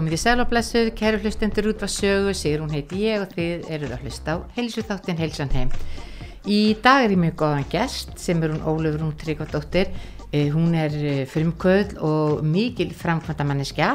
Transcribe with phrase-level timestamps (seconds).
[0.00, 4.04] Komið í sælablessuð, kæru hlustendur út var sögu, Sigrún heiti ég og þið eruð að
[4.06, 5.72] hlusta á heilsu þáttinn heilsan heim.
[6.48, 9.90] Í dag er ég mjög góðan gest sem er hún Ólefur hún Tryggvardóttir.
[10.32, 13.90] Eh, hún er eh, frumkvöld og mikil framkvæmda manneskja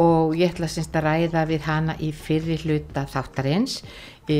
[0.00, 3.82] og ég ætla semst að ræða við hana í fyrri hluta þáttarins.
[4.24, 4.38] E,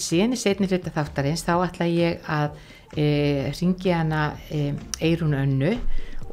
[0.00, 2.56] síðan í setni hluta þáttarins þá ætla ég að
[2.96, 3.04] e,
[3.52, 5.74] ringi hana e, Eirún Önnu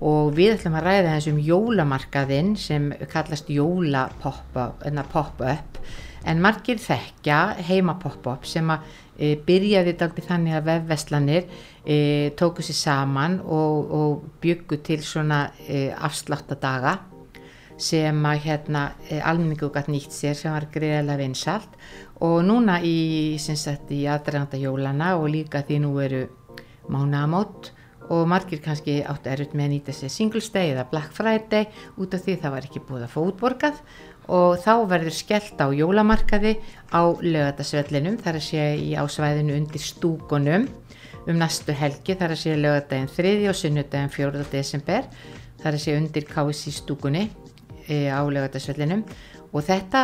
[0.06, 5.44] og við ætlum að ræða eins um jólamarkaðinn sem kallast jólapop-up pop
[6.28, 11.46] en margir þekkja heima pop-up sem að e, byrjaði daldi þannig að vefveslanir
[11.84, 16.98] e, tóku sér saman og, og byggu til svona e, afsláttadaga
[17.80, 21.80] sem að hérna e, almenningu gætt nýtt sér sem var greiðilega vinsalt
[22.24, 26.26] og núna í, í aðræðanda jólana og líka því nú eru
[26.92, 27.72] mánamót
[28.10, 32.14] og margir kannski áttu erut með að nýta sér Singles Day eða Black Friday út
[32.16, 33.82] af því það var ekki búið að fótborgað
[34.30, 36.56] og þá verður skellt á jólamarkaði
[36.94, 40.68] á lögadagsvellinum þar að sé í ásvæðinu undir stúkunum
[41.30, 43.34] um næstu helgi þar að sé lögadaginn 3.
[43.50, 44.46] og sunnudaginn 4.
[44.52, 45.10] desember
[45.62, 47.28] þar að sé undir KSI stúkunni
[47.86, 49.04] e, á lögadagsvellinum
[49.50, 50.02] og þetta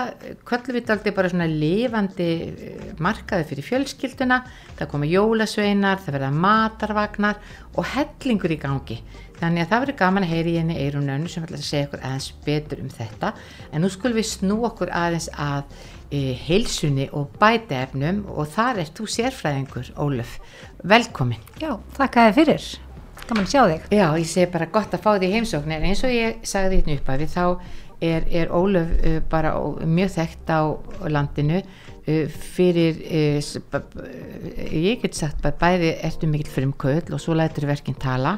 [0.47, 4.39] kvöldu við aldrei bara svona lifandi eh, markaði fyrir fjölskylduna.
[4.79, 7.41] Það koma jólasveinar, það verða matarvagnar
[7.75, 8.99] og hellingur í gangi.
[9.35, 11.89] Þannig að það verður gaman að heyri í henni Eirun Önnu sem ætla að segja
[11.89, 13.33] okkur aðeins betur um þetta.
[13.71, 15.65] En nú skulum við snú okkur aðeins að
[16.07, 18.23] e, heilsunni og bætaefnum.
[18.31, 20.39] Og þar er þú sérfræðingur Óluf,
[20.87, 21.43] velkomin.
[21.61, 22.71] Já, þakka þið fyrir.
[23.25, 23.85] Gaman að sjá þig.
[23.97, 27.07] Já, ég segi bara gott að fá því heimsóknir eins og ég sagði því upp
[27.09, 27.45] að við þá
[28.05, 29.53] er, er Ólöf uh, bara
[29.85, 30.61] mjög þekkt á
[31.11, 33.39] landinu uh, fyrir uh,
[34.71, 38.37] ég get sagt bara bæði ertu mikill fyrir um köll og svo lætur verkinn tala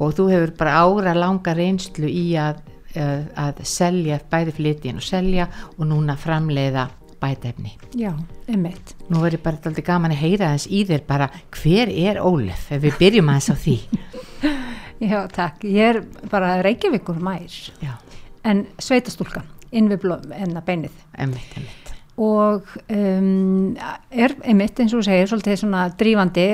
[0.00, 2.62] og þú hefur bara ára langa reynslu í að,
[2.96, 5.44] að selja bæði flytjinn og selja
[5.76, 6.86] og núna framleiða
[7.20, 7.74] bætefni.
[8.00, 8.14] Já,
[8.48, 8.94] einmitt.
[9.12, 11.28] Nú verður bara alltaf gaman að heyra þess í þér bara
[11.58, 13.76] hver er Ólef ef við byrjum aðeins á því.
[15.10, 15.64] Já, takk.
[15.64, 16.00] Ég er
[16.32, 17.60] bara Reykjavíkur mær.
[17.80, 17.94] Já
[18.46, 19.42] en sveitastúlka
[19.76, 20.94] inn við enna beinið.
[21.20, 21.92] Emitt, emitt.
[22.20, 23.76] og um,
[24.10, 26.46] er einmitt eins og segir svolítið svona drífandi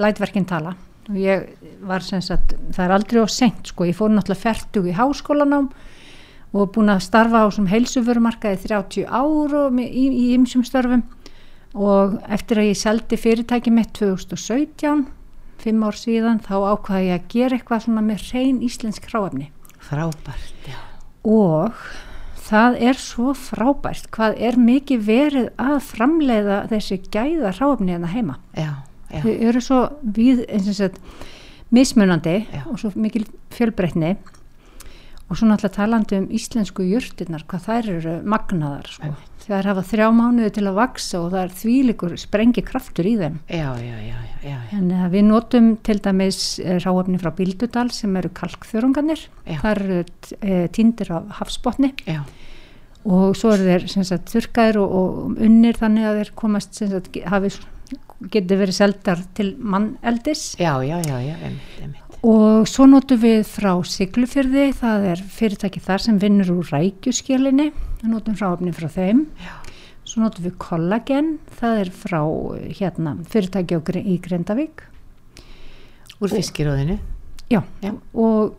[0.00, 0.74] lætverkinn tala.
[1.10, 1.48] Og ég
[1.86, 5.70] var sem sagt það er aldrei á senkt sko, ég fór náttúrulega færtug í háskólanám
[6.52, 11.04] og búin að starfa á sem heilsuförumarkaði 30 ár í ymsum störfum.
[11.72, 15.06] Og eftir að ég seldi fyrirtæki mitt 2017
[15.62, 19.52] fimm ár síðan þá ákvaði ég að gera eitthvað svona með reyn íslensk hráefni.
[19.82, 20.91] Frábært, já
[21.22, 21.76] og
[22.42, 28.16] það er svo frábært hvað er mikið verið að framleiða þessi gæða ráfni en það
[28.16, 28.70] heima já,
[29.12, 29.20] já.
[29.22, 30.98] þau eru svo við sagt,
[31.72, 32.62] mismunandi já.
[32.66, 34.16] og svo mikil fjölbreytni
[35.28, 39.12] og svo náttúrulega talandi um íslensku júrtinnar hvað þær eru magnaðar sko.
[39.46, 43.40] Þær hafa þrjá mánuði til að vaksa og það er þvílikur sprengi kraftur í þeim.
[43.48, 48.14] Já, já, já, já en uh, við notum til dæmis uh, ráöfni frá Bíldudal sem
[48.18, 49.26] eru kalkþörunganir
[49.62, 51.92] þar eru uh, týndir af hafsbotni.
[52.06, 52.22] Já.
[53.02, 57.50] Og svo eru þeir sagt, þurkaðir og, og unnir þannig að þeir komast sagt, hafi,
[58.30, 60.52] getur verið seldar til manneldis.
[60.60, 65.82] Já, já, já, já einmitt, einmitt og svo notum við frá Siglufyrði, það er fyrirtæki
[65.82, 69.26] þar sem vinnur úr rækjuskjölinni við notum ráfni frá þeim.
[69.42, 69.56] Já.
[70.06, 72.20] svo notum við kollagen það er frá
[72.78, 74.86] hérna, fyrirtæki í Grendavík
[76.22, 77.00] úr fiskiróðinu
[77.52, 78.54] Já, Já, og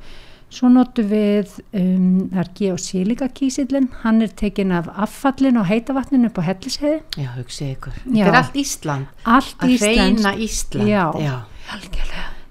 [0.53, 6.27] svo notum við um, það er geosílika kísillin hann er tekin af affallin og heitavatnin
[6.27, 9.09] upp á hellisheði Já, hugsið ykkur, þetta er allt Ísland.
[9.23, 10.91] Allt Ísland að reyna Ísland.
[10.91, 11.35] Já, Já.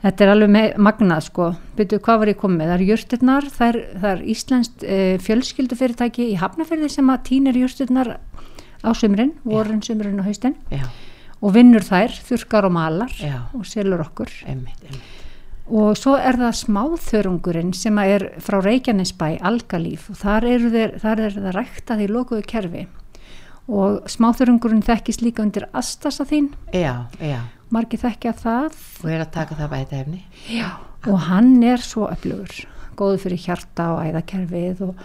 [0.02, 1.44] Þetta er alveg magnað sko,
[1.78, 6.38] byrju hvað var ég komið, það er júrstirnar, það það er Íslandst e, fjölskyldufyrirtæki í
[6.40, 8.16] Hafnafjörði sem að týnir júrstirnar
[8.82, 10.56] á sumrin, vorin, sumrin og haustin.
[10.74, 10.88] Já,
[11.42, 13.44] og vinnur þær, þurkar og malar Já.
[13.54, 14.30] og selur okkur.
[14.46, 15.08] Einmitt, einmitt.
[15.70, 20.10] og svo er það smáþörungurinn sem er frá Reykjanesbæ algalíf.
[20.10, 22.86] Og þar eru þeir, þar er það ræktað í lokuðu kerfi.
[23.70, 27.38] Og smáþörungurinn þekkist líka undir astasa þín, Já, já,
[27.72, 30.22] margir þekkja það og er að taka það bæta efni.
[30.52, 30.68] Já.
[31.08, 32.52] og hann er svo öflugur
[32.96, 35.04] góður fyrir hjarta og æðakerfið og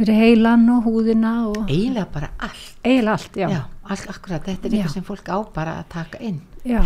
[0.00, 2.74] fyrir heilan og húðina og Eiginlega bara allt.
[2.84, 3.48] eiginlega allt, já.
[3.52, 4.76] Já, allt akkurat, þetta er Já.
[4.80, 6.40] eitthvað sem fólk á bara að taka inn.
[6.64, 6.82] Já.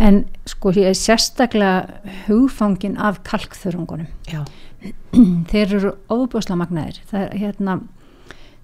[0.00, 4.06] En sko ég er sérstaklega hugfangin af kalkþörungunum.
[4.32, 4.44] Já,
[5.50, 7.02] Þeir eru óbúslega magnaðir.
[7.10, 7.74] Það er hérna,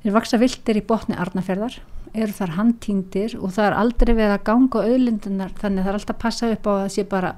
[0.02, 1.76] þeir vaksa vildir í botni Arnafjörðar,
[2.24, 5.98] eru þar handtíndir og það er aldrei við að ganga auðlindunar þannig að það er
[6.00, 7.32] alltaf að passa upp á að það sé bara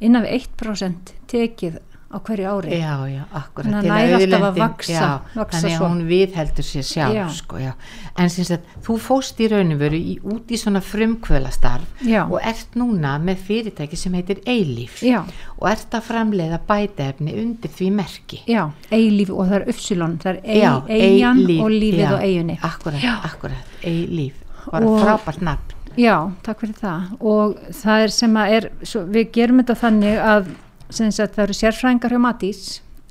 [0.00, 1.80] innan við 1% tekið
[2.14, 2.70] á hverju ári.
[2.78, 3.66] já, já, akkurat.
[3.74, 7.14] Þannig að til nær alltaf að vaxa- já, vaxa þannig að hún viðheldur sér sjálf,
[7.14, 7.28] Já.
[7.34, 7.72] sko, já.
[8.16, 12.74] En sem sagt, þú fóst í raunum veru í, út í svona frumkvölastarf og ert
[12.78, 15.24] núna með fyrirtæki sem heitir Eilíf Já.
[15.58, 18.40] og ert að framleiða bætaefni undir því merki.
[18.46, 22.20] Já, eilíf og það er uppsilon, það er ei, Já, eigan Eilíf, og lífið og
[22.22, 22.58] eiginni.
[22.62, 24.34] Akkurat, akkurat, Eilíf,
[24.72, 25.70] Og- frábært nafn.
[25.96, 30.16] Já, takk fyrir það og það er sem að er, svo, við gerum þetta þannig
[30.18, 30.46] að
[30.94, 32.62] það eru sérfræðingar hjá Matís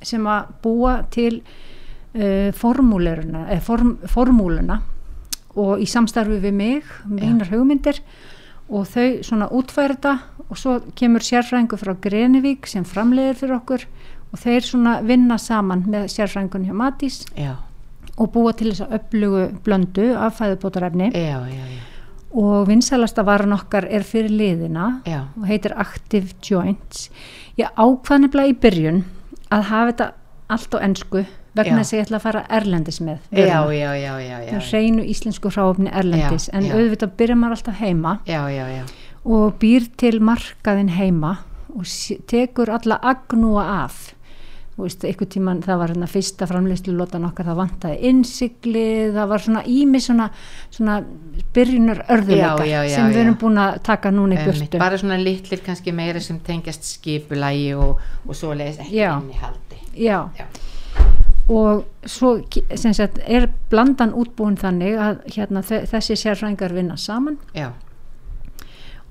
[0.03, 3.97] sem að búa til uh, formúluna, form,
[5.53, 7.99] og í samstarfi við mig, mínar hugmyndir
[8.73, 10.13] og þau svona útfæra þetta
[10.47, 13.85] og svo kemur sérfræðingur frá Grenivík sem framleiðir fyrir okkur
[14.33, 17.53] og þeir svona vinna saman með sérfræðingun hjá Matís Já,
[18.17, 21.11] og búa til þess að upplugu blöndu af fæðubótarefni.
[21.13, 21.92] Já, já, já,
[22.33, 27.09] og vinsalasta varan okkar er fyrir liðina já, og heitir Active Joints.
[27.59, 29.03] Ég ákvaðnefnilega í byrjun
[29.53, 30.11] að hafa þetta
[30.53, 34.13] allt á ensku vegna þess að ég ætla að fara erlendis með já, já, já,
[34.23, 36.73] já, já, hreinu íslensku hráfni erlendis Já, en já.
[36.77, 38.83] auðvitað byrjar maður alltaf heima já, já, já,
[39.23, 41.35] og býr til markaðin heima
[41.73, 41.89] og
[42.29, 44.13] tekur alla agnúa af
[44.77, 49.43] veist, einhvern tíman það var hérna fyrsta framleyslu lotan okkar, það vantaði innsigli, það var
[49.45, 50.29] svona ími svona,
[50.73, 50.95] svona
[51.53, 54.81] byrjunar örðuleika Já, já, já, sem við erum búin að taka núna í Einmitt, burtu
[54.81, 59.11] bara svona litlir kannski meira sem tengjast skipulægi og, og svo leiðis ekki Já.
[59.21, 60.23] innihaldi já.
[60.39, 60.47] Já.
[61.53, 62.37] og svo
[62.93, 67.69] sagt, er blandan útbúin þannig að hérna, þe- þessi sérfræðingar vinna saman já,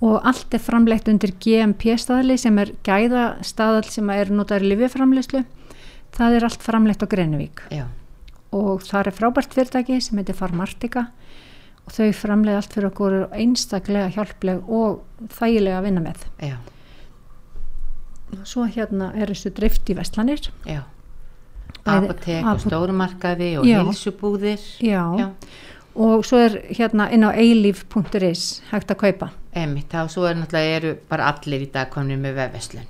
[0.03, 4.73] og allt er framleitt undir GMP staðli sem er gæða staðal sem er notaður í
[4.73, 5.43] lifjaframleyslu
[6.17, 7.65] það er allt framleitt á Grenivík.
[7.73, 7.87] Já,
[8.53, 11.07] og það er frábært fyrirtæki sem heitir Farmartika
[11.87, 16.27] og þau framleið allt fyrir okkur og einstaklega hjálpleg og þægilega að vinna með.
[16.43, 16.57] Já,
[18.49, 20.51] svo hérna er þessu drift í Vestlanir
[21.83, 25.03] apotek og stórumarkaði og hilsubúðir já.
[25.19, 25.27] já,
[25.95, 29.31] og svo er hérna inn á eilíf.is hægt að kaupa.
[29.53, 32.87] Einmitt, þá svo er náttúrulega eru bara allir í dag komin með vefveslun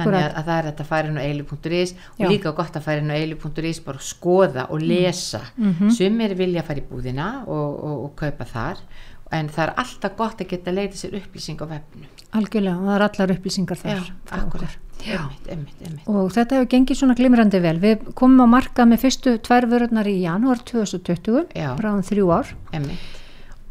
[0.00, 2.00] þannig að, að það er hægt að færa inn á eilu.is Já.
[2.18, 5.44] og líka gott að færa inn á eilu.is bara að skoða og lesa.
[5.54, 5.90] Mhm.
[5.94, 8.82] sumir vilja fara í búðina og, og, og kaupa þar
[9.34, 12.96] en það er alltaf gott að geta leita sér upplýsing á vefnu algjörlega og það
[12.96, 16.08] er allar upplýsingar þar já, akkurat, einmitt, einmitt, einmitt.
[16.10, 17.76] Og þetta hefur gengið svona glimrandi vel.
[17.82, 21.70] Við komum á markað með fyrstu tvær vörurnar í janúar 2020 Já.
[21.76, 22.52] bara um þrjú ár.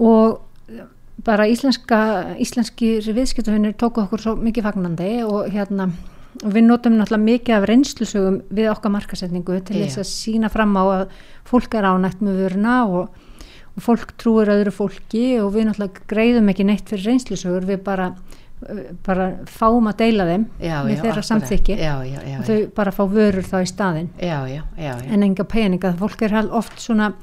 [0.04, 0.42] Og
[1.24, 2.00] bara íslenska
[2.42, 5.92] íslenski viðskiptafinnir tóku okkur svo mikið fagnandi og hérna
[6.42, 10.84] við notum náttúrulega mikið af reynslusögum við okkar markasetningu til þess að sína fram á
[10.84, 11.04] að
[11.48, 13.12] fólk er ánægt með vöruna og,
[13.78, 17.68] og fólk trúir öðru fólki og við náttúrulega greiðum ekki neitt fyrir reynslusögur.
[17.70, 18.10] Við bara,
[19.06, 21.80] bara fáum að deila þeim já, með já, þeirra samþykki.
[22.38, 24.12] Og þau bara fá vörur þá í staðinn.
[24.20, 24.38] Já,
[25.08, 27.14] en enga peninga, fólk er oft svona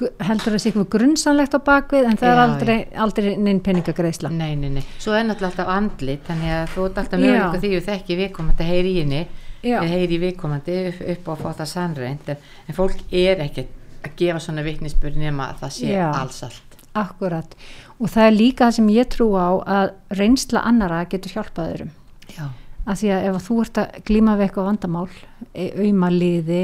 [0.00, 4.30] heldur að sé eitthvað grunnsanlegt á bakvið en það er Já, aldrei, aldrei neinn peningagreisla
[4.32, 7.24] Nei, nei, nei, svo er náttúrulega alltaf andlit þannig að þú ert alltaf Já.
[7.26, 9.22] möguleika því að þekki viðkomandi heyri í henni.
[9.62, 13.44] Eða heyri í viðkomandi upp, upp á að fá það sannreint en, en fólk er
[13.44, 13.66] ekki
[14.02, 16.06] að gefa svona vittnisspur nema að það sé Já.
[16.10, 16.78] alls allt.
[16.98, 17.54] Akkurat
[18.02, 21.92] og það er líka það sem ég trú á að reynsla annara getur hjálpað öðrum.
[22.34, 22.44] Já,
[22.82, 25.08] af því að ef þú ert að glíma við eitthvað vandamál
[25.54, 26.62] auðmaliði,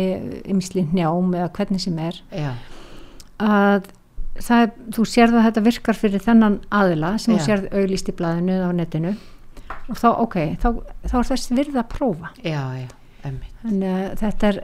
[0.51, 2.51] ymsli njám eða hvernig sem er já,
[3.39, 3.89] að
[4.39, 7.39] það, er- þú sérð að þetta virkar fyrir þennan aðila sem Já.
[7.41, 9.15] þú sérð auglýst í blaðinu eða á netinu.
[9.89, 10.69] Og þá, ok, þá,
[11.09, 12.31] þá er þess virð að prófa.
[13.63, 14.59] Þannig að þetta er,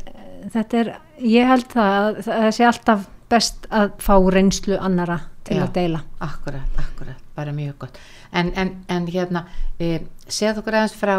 [0.54, 0.90] þetta er,
[1.21, 5.64] ég held það að það sé alltaf best að fá reynslu annara til Já.
[5.66, 6.02] að deila.
[6.24, 7.98] Akkurat, akkurat, bara mjög gott
[8.32, 9.44] En, en, en hérna,
[9.78, 9.98] e,
[10.28, 11.16] segð okkur aðeins frá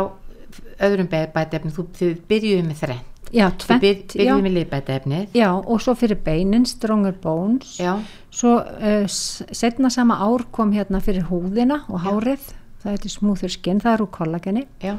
[0.84, 3.03] öðrum bætefni, þú þið byrjuðu með þrenn
[3.36, 4.17] Já, Við tvennt, byr- já.
[4.22, 5.24] byrjum við liðbætaefnið.
[5.36, 7.72] Já, og svo fyrir beinin, Stronger Bones.
[7.82, 7.96] Já,
[8.32, 12.46] Svo uh, setna sama ár kom hérna fyrir húðina og hárið,
[12.84, 14.63] það heitir Smoother Skin, það er úr kollageni.
[14.84, 14.94] já,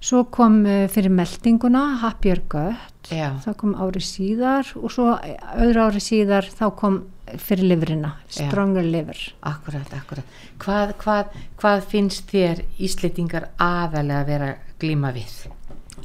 [0.00, 5.34] Svo kom uh, fyrir meldinguna, Happier Gut, já, það kom árið síðar og svo eh,
[5.66, 7.00] öðru árið síðar þá kom
[7.38, 8.48] fyrir livrina, Já.
[8.48, 9.18] Stronger Liver.
[9.42, 10.24] akkurat, akkurat.
[10.58, 11.24] Hvað, hvað,
[11.60, 15.46] hvað finnst þér Íslendingar aðalega að vera glíma við?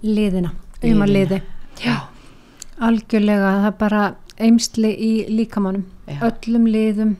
[0.03, 0.51] Liðina,
[0.83, 1.05] Liðina.
[1.07, 1.41] liði.
[1.83, 1.95] Já.
[2.79, 6.19] Algjörlega, það er bara eimsli í líkamannum, Já.
[6.27, 7.15] öllum liðum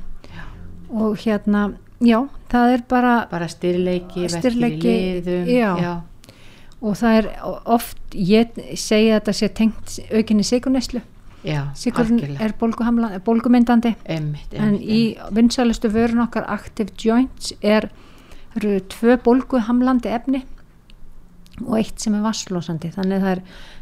[0.91, 2.19] og hérna, já,
[2.51, 5.47] það er bara Bara styrleiki, í liðum.
[5.47, 5.71] já.
[5.79, 5.93] já,
[6.81, 7.29] og það er
[7.65, 11.01] oft, ég segi að þetta sé tengt aukinni siguneslu
[11.45, 12.45] algjörlega.
[12.45, 17.89] er bólgumyndandi en í vinsælustu vörun okkar Active Joints er
[18.55, 20.43] eru tvö bólguhamlandi efni
[21.65, 23.41] og eitt sem er vasslósandi þannig það er,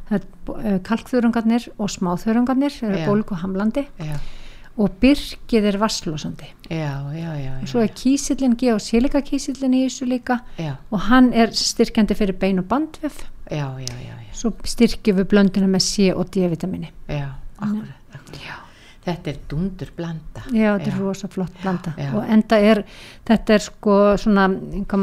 [0.09, 3.05] það er kalkþurungarnir og smáþurungarnir eru Já.
[3.09, 4.17] bólguhamlandi Já,
[4.77, 6.49] og byrkið er vasslósandi
[7.61, 12.37] og svo er kísillin, geosílika kísillin í þessu líka Já, og hann er styrkjandi fyrir
[12.41, 14.33] bein og bandvef já, já, já, já.
[14.33, 16.91] svo styrkjum við blönduna með C og D-vitamini.
[17.07, 17.42] Já.
[19.03, 20.43] Þetta er dundur blanda.
[20.55, 22.07] Já, þetta er rosa flott blanda Já.
[22.15, 22.79] og enda er,
[23.27, 24.45] þetta er sko svona,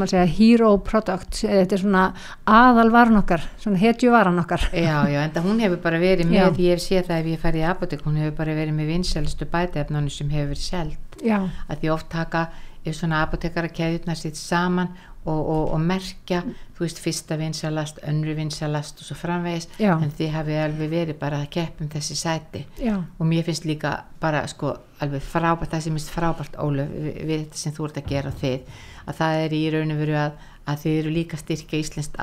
[0.09, 2.04] segja, hero product, þetta er svona
[2.49, 4.71] aðalvaran okkar, svona hetjuvaran okkar.
[4.73, 6.49] Já, já, en hún hefur bara verið Já.
[6.49, 8.90] með, ég hef séð það ef ég færði í apotek, hún hefur bara verið með
[8.95, 11.21] vinsælustu bætaefnunum sem hefur verið seld.
[11.21, 11.38] Já,
[11.69, 12.47] Að því oft taka
[12.80, 14.95] ef svona apotekara keðjurnar sitt saman
[15.27, 16.43] og, og, og merkja,
[16.77, 19.93] þú veist, fyrsta vinsælast, önnur vinsælast og svo framvegis, Já.
[20.03, 22.62] en þið hafið alveg verið bara að keppum þessi sæti.
[22.81, 27.21] já, og mér finnst líka bara sko alveg frábært, það sem er frábært Ólöf við,
[27.27, 28.61] við þetta sem þú ert að gera þið
[29.07, 30.33] að það er í raun og veru að,
[30.67, 32.17] að þið eru líka styrkja Íslenskt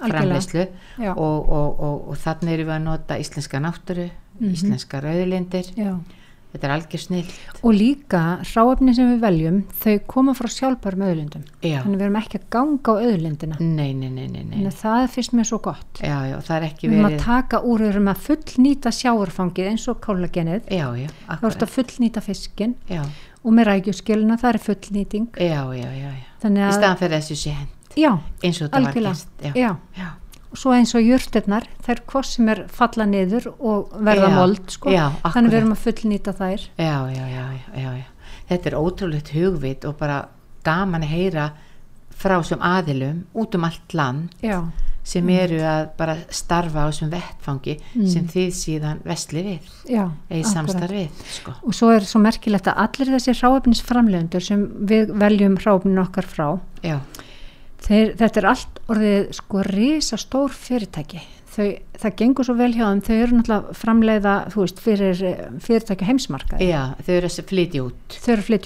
[0.00, 0.20] algjörlega.
[0.20, 0.66] framleyslu
[1.16, 4.10] og, og, og, og þannig erum við að nota íslenska náttúru
[4.40, 4.52] Mhm.
[4.54, 5.98] íslenska rauðlindir Já.
[6.52, 7.30] Þetta er algjör snill
[7.62, 11.44] Og líka hráefni sem við veljum, þau koma frá sjálfbærum auðlindum.
[11.62, 13.56] já, Þannig við erum ekki að ganga á auðlindina.
[13.60, 14.70] nei, nei, nei, nei, nei.
[14.82, 16.00] Það finnst mér svo gott.
[16.02, 18.92] já, já, það er ekki Við erum að verið taka úr, við erum að fullnýta
[19.00, 20.62] sjáurfangið eins og kólagenið.
[20.70, 23.02] já, já, Þú ert akkurat að fullnýta fiskin já,
[23.44, 25.28] og með rækjuskiluna það er fullnýting.
[25.38, 26.26] já, já, já, já.
[26.42, 28.12] Þannig í að, staðan fyrir þessu sé hend já,
[28.72, 30.16] algjörlega.
[30.52, 34.70] Og svo eins og jurtirnar þær hvort sem er falla niður og verða Já, mold
[34.74, 34.92] sko.
[34.92, 36.68] já, þannig erum að fullnýta þær.
[36.76, 37.46] Já, já, já,
[37.80, 37.90] já,
[38.52, 40.22] þetta er ótrúlegt hugvit og bara
[40.66, 41.50] gaman að heyra
[42.22, 44.36] frá sem aðilum út um allt land
[45.02, 47.74] sem eru að bara starfa á þessum vettfangi
[48.12, 51.56] sem þið síðan vesli við eða samstarf við sko.
[51.66, 56.46] og svo er svo merkilegt að allir þessi hráefnisframlegundur sem við veljum hráefninu okkar frá
[56.86, 57.00] já,
[57.86, 61.22] þeir, þetta er allt orðið sko risa stór fyrirtæki.
[61.52, 61.66] Þau,
[62.00, 63.00] það gengur svo vel hjá þeim.
[63.04, 66.68] Þau eru náttúrulega framleiða þú veist, fyrir eh, fyrirtæki heimsmarkaði.
[66.70, 68.16] Já, þau eru að flytja út.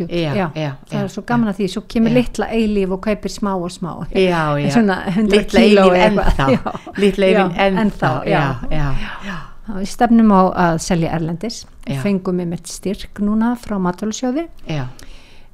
[0.07, 1.69] Út, Já, já, það er svo gaman að því.
[1.75, 3.91] Svo kemur litla eilíf og kaupir smá og smá.
[4.15, 5.89] Já, já, svona 100 litla kíló
[7.03, 7.83] litla eilíf Já, ennþá.
[7.83, 8.39] ennþá, já,
[8.71, 8.79] já.
[8.79, 8.87] já,
[9.27, 11.57] já, Já, Við stefnum á að selja erlendis,
[12.05, 14.85] fengum við mitt styrk núna frá Matalusjóði já,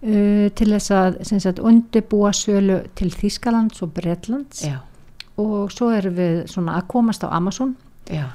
[0.03, 4.65] uh, til þess að sagt, undibúa sölu til Þýskalands og Bretlands.
[4.67, 4.79] Já,
[5.41, 7.77] og svo erum við svona að komast á Amazon.
[8.11, 8.27] Já,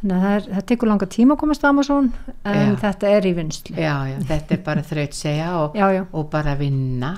[0.00, 2.10] þannig að það, er, það tekur langa tíma að komast á Amazon
[2.44, 2.76] en Já.
[2.82, 5.78] þetta er í vinslu já, já, þetta er bara þraut segja og,
[6.12, 7.14] og bara vinna.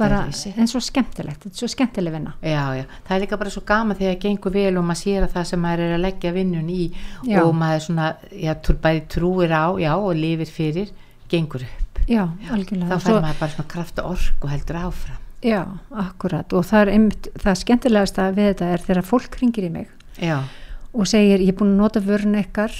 [0.00, 2.34] Bara, en svo skemmtilegt þetta er svo skemmtileg vinna.
[2.42, 5.28] Já, já, það er líka bara svo gaman þegar það gengur vel og maður sér
[5.28, 6.84] að það sem maður er að leggja vinnun í
[7.44, 8.08] og maður svona,
[8.88, 10.90] bæði trúir á, og lifir fyrir,
[11.30, 11.87] gengur upp.
[12.08, 12.96] Já, algjörlega.
[12.98, 15.18] Þá fær maður bara svona kraft og ork og heldur áfram.
[15.44, 15.60] já,
[16.04, 16.52] akkurat.
[16.58, 19.88] Og það er einmitt, það skemmtilegast að við þetta er þegar fólk ringir í mig
[20.18, 20.38] Já,
[20.92, 22.72] og segir ég er búin að nota vörun ykkar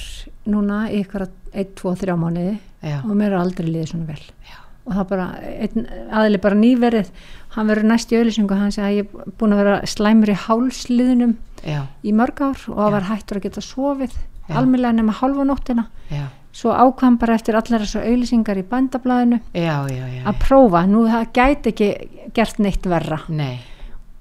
[0.48, 4.24] núna í ykkar 1, 2, 3 mánuði já, og mér er aldrei liðið svona vel.
[4.48, 4.56] Já,
[4.88, 5.26] og það bara,
[5.62, 5.86] einn
[6.18, 7.12] aðli bara nýverið
[7.54, 10.36] hann verður næst í auðlýsingu hann segi að ég er búin að vera slæmur í
[10.46, 14.16] hálsliðunum já, í mörg ár og það var hættur að geta sofið
[14.48, 14.56] Já.
[14.56, 15.86] almennlega nema hálfa nóttina.
[16.10, 20.84] Já, svo ákvæm bara eftir allar þessu auðlýsingar í bændablaðinu já, já, já, að prófa,
[20.90, 21.90] nú það gæti ekki
[22.36, 23.20] gert neitt verra.
[23.28, 23.58] Nei,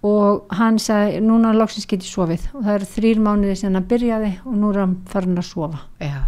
[0.05, 2.43] og hann sagði, núna loksins get ég sofið.
[2.53, 5.79] Og það eru þrýr mánuði sem hann byrjaði og nú er hann farin að sofa.
[6.03, 6.19] Já,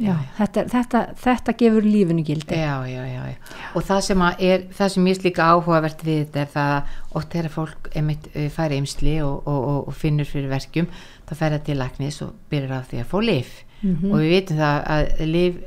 [0.00, 2.58] já, þetta, þetta, þetta gefur lífinu gildi.
[2.58, 3.26] Já, já, já,
[3.74, 6.96] og það sem að er, það sem ég slíka áhugavert við þetta er það að
[7.20, 10.88] oft þegar fólk einmitt eh, fær eimsli og, og, og, og finnur fyrir verkjum,
[11.28, 14.60] þá fer það til læknis og byrjar á því að fá lif og við vitum
[14.62, 15.62] það að lif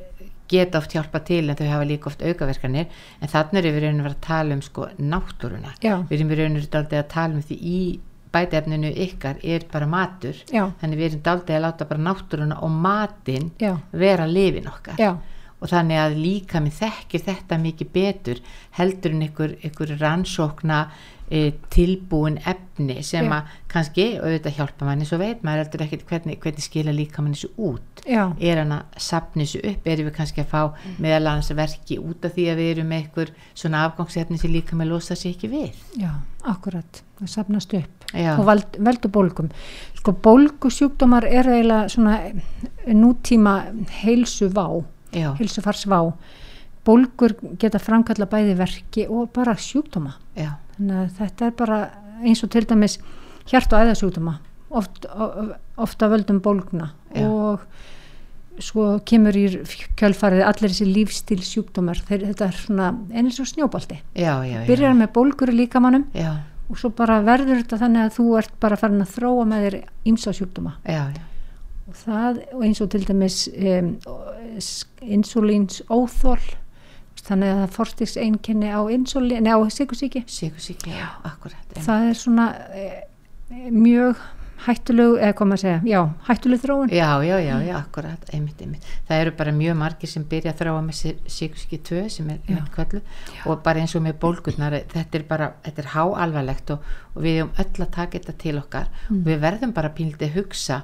[0.47, 2.85] geta oft hjálpa til en þau hafa líka oft aukaverkanir
[3.21, 5.95] en þannig er við rauninu að vera að tala um sko náttúruna Já.
[6.09, 7.79] við erum rauninu að tala um því í
[8.31, 10.69] bætefninu ykkar er bara matur Já.
[10.81, 13.73] þannig við erum daldið að láta bara náttúruna og matinn Já.
[13.91, 15.19] vera lifin okkar
[15.57, 18.41] og þannig að líka minn þekkir þetta mikið betur
[18.77, 20.83] heldur en ykkur, ykkur rannsókna
[21.27, 26.63] tilbúin efni sem að kannski auðvitað hjálpa manni svo veit maður heldur ekkert hvernig, hvernig
[26.63, 28.03] skila líka manni svo út.
[28.07, 28.31] Já.
[28.39, 29.89] er hann að sapni þessu upp?
[29.91, 30.61] Erum við kannski að fá
[31.03, 34.79] meðal annars verki út af því að við erum með einhver svona afgangsefni sem líka
[34.79, 35.83] með losa sig ekki við?
[35.99, 36.13] Já,
[36.47, 37.93] akkurat, það sapnast upp.
[38.15, 38.37] Já.
[38.37, 39.49] og veld, veldu bólgum.
[39.99, 42.21] Sko bólgusjúkdómar er eiginlega svona
[42.87, 43.57] nútíma
[43.99, 44.79] heilsu vá,
[45.11, 45.99] já, heilsu fars vá
[46.87, 50.13] bólgur geta framkalla bæði verki og bara sjúkdóma.
[50.37, 51.79] Já, þannig að þetta er bara
[52.23, 52.97] eins og til dæmis
[53.47, 54.37] hjart og æðasjúkdóma
[54.69, 55.05] oft,
[55.77, 57.27] ofta völdum bólgna Já.
[57.27, 57.63] og
[58.57, 59.45] svo kemur í
[59.99, 64.97] kjölfarið allir þessi lífstíl sjúkdómar þetta er svona eins og snjóbalti já, já, já, byrjar
[64.97, 66.07] með bólgur í líkamannum
[66.67, 69.77] og svo bara verður þetta þannig að þú ert bara farin að þróa með þér
[70.11, 70.73] ímsa sjúkdóma.
[71.87, 73.93] Og það og eins og til dæmis um,
[75.15, 76.41] insulíns óþól
[77.27, 80.23] þannig að það forstiks einkenni á á sikursíki
[81.85, 82.87] það er svona e,
[83.71, 84.25] mjög
[84.65, 86.91] hættulegu, eða hvað maður segja, já, hættulegu þróun.
[86.93, 88.87] Já, já, já, já, akkurat, einmitt, einmitt.
[89.07, 92.71] Það eru bara mjög margir sem byrja að þráa með síkuski 2 sem er með
[92.73, 93.01] köllu
[93.45, 97.41] og bara eins og með bólgurnar, þetta er bara, þetta er háalvarlegt og, og við
[97.41, 98.89] erum öll að taka þetta til okkar.
[99.07, 99.21] Mm.
[99.21, 100.81] og við verðum bara píldi að hugsa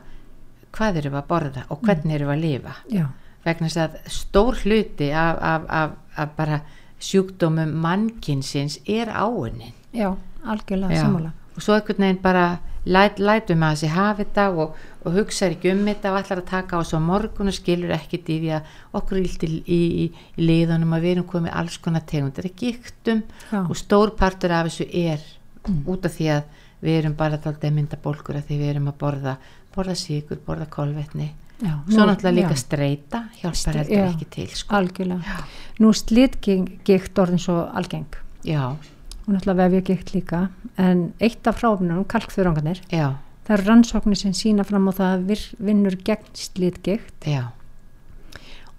[0.73, 2.77] hvað við að borða og hvernig erum við að lifa?
[2.93, 3.05] Já,
[3.43, 6.61] vegna þess að stór hluti af, af, af, af bara
[7.03, 10.15] sjúkdómum mannkinsins er áunin já,
[10.45, 11.33] algjörlega sammála.
[11.55, 12.45] Og svo einhvern veginn bara
[12.85, 16.49] læt, lætum að þessi hafi þetta og, og hugsa ekki um þetta og ætlar að
[16.49, 20.47] taka á svo morgun og skilur ekkit í því að okkur íldi í, í, í
[20.47, 23.23] liðunum að við erum komið alls konar tegundir að gíktum
[23.63, 25.23] og stór partur af þessu er
[25.87, 26.43] út af því að
[26.83, 29.37] við erum bara að mynda bólkur að því við erum að borða
[29.73, 31.31] borða síkur, borða kolvetni
[31.63, 34.09] já, svo nú- náttúrulega líka já, streyta hjálpar heldur já.
[34.11, 34.75] ekki til sko.
[34.75, 35.43] algjörlega.
[35.79, 38.05] Nú slitgikt orðin svo algeng.
[39.25, 40.49] Og náttúrulega vefjagikt líka.
[40.77, 43.15] En eitt af fráfnum, kalkþurangarnir já,
[43.47, 47.47] það eru rannsóknir sem sína fram á það að vir, vinnur gegn slitgikt já,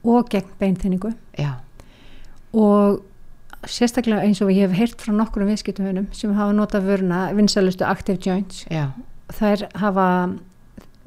[0.05, 1.15] og gegn beinþynningu.
[1.39, 1.55] Já.
[2.55, 3.01] Og
[3.65, 8.19] sérstaklega eins og ég hef heyrt frá nokkrum viðskiptumunum sem hafa notað vöruna vinsælustu Active
[8.21, 8.67] Joints.
[8.71, 8.91] Já,
[9.33, 10.09] þær hafa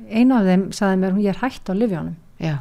[0.06, 2.58] eina af þeim saði mér hún ég er hætt á livjónum já,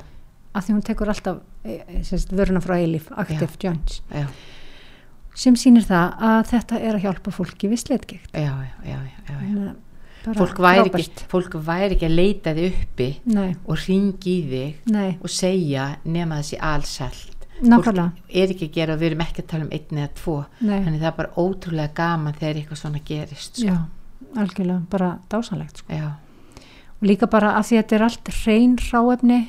[0.56, 4.02] af því hún tekur alltaf e, e, sérst, vöruna frá Eilif, Active Joints.
[4.10, 4.26] Já,
[5.36, 9.36] sem sýnir það að þetta er að hjálpa fólki við slitgikt já, já, já, já,
[9.42, 9.74] já.
[10.26, 14.88] Fólk væri, ekki, fólk væri ekki að leita þið uppi Nei, og ringi í þig
[14.90, 19.48] nei, og segja nema þessi allsælt er ekki að gera og við erum ekki að
[19.52, 20.36] tala um einn eða tvo.
[20.60, 20.80] Nei.
[20.84, 23.68] þannig það er bara ótrúlega gaman þegar eitthvað svona gerist sko.
[23.70, 23.76] Já,
[24.42, 25.92] algjörlega, bara dásanlegt sko.
[25.96, 26.08] já,
[27.00, 29.40] og líka bara að því að þetta er allt hrein ráefni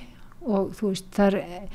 [0.47, 1.69] og þú veist, það er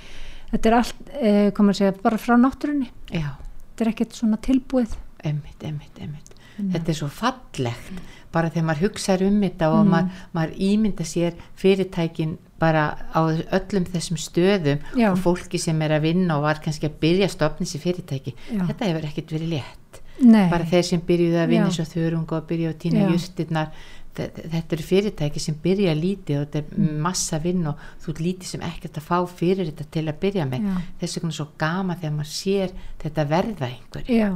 [0.52, 2.90] þetta er allt, eh, hvað maður segja, bara frá náttúrunni.
[3.12, 3.30] Já,
[3.70, 4.98] þetta er ekkert svona tilbúið.
[5.22, 8.00] Emmitt, emmitt, emmitt þetta er svo fallegt
[8.32, 13.86] bara þegar maður hugsaður um þetta og maður, maður ímynda sér fyrirtækin bara á öllum
[13.90, 15.10] þessum stöðum Já.
[15.10, 18.34] og fólki sem er að vinna og var kannski að byrja að stopna sér fyrirtæki.
[18.48, 18.62] Já.
[18.70, 20.00] þetta hefur ekkert verið létt.
[20.22, 23.72] Nei, bara þeir sem byrjuðu að vinna svo þörungu og byrjuðu að týna jústirnar
[24.16, 26.98] þetta eru fyrirtæki sem byrja lítið og þetta er Mm.
[27.00, 30.62] massa vinn og þú lítið sem ekkert að fá fyrir þetta til að byrja með.
[30.68, 30.76] Já.
[31.00, 32.70] þess vegna er svo gama þegar maður sér
[33.02, 34.04] þetta verða einhver.
[34.08, 34.28] Já,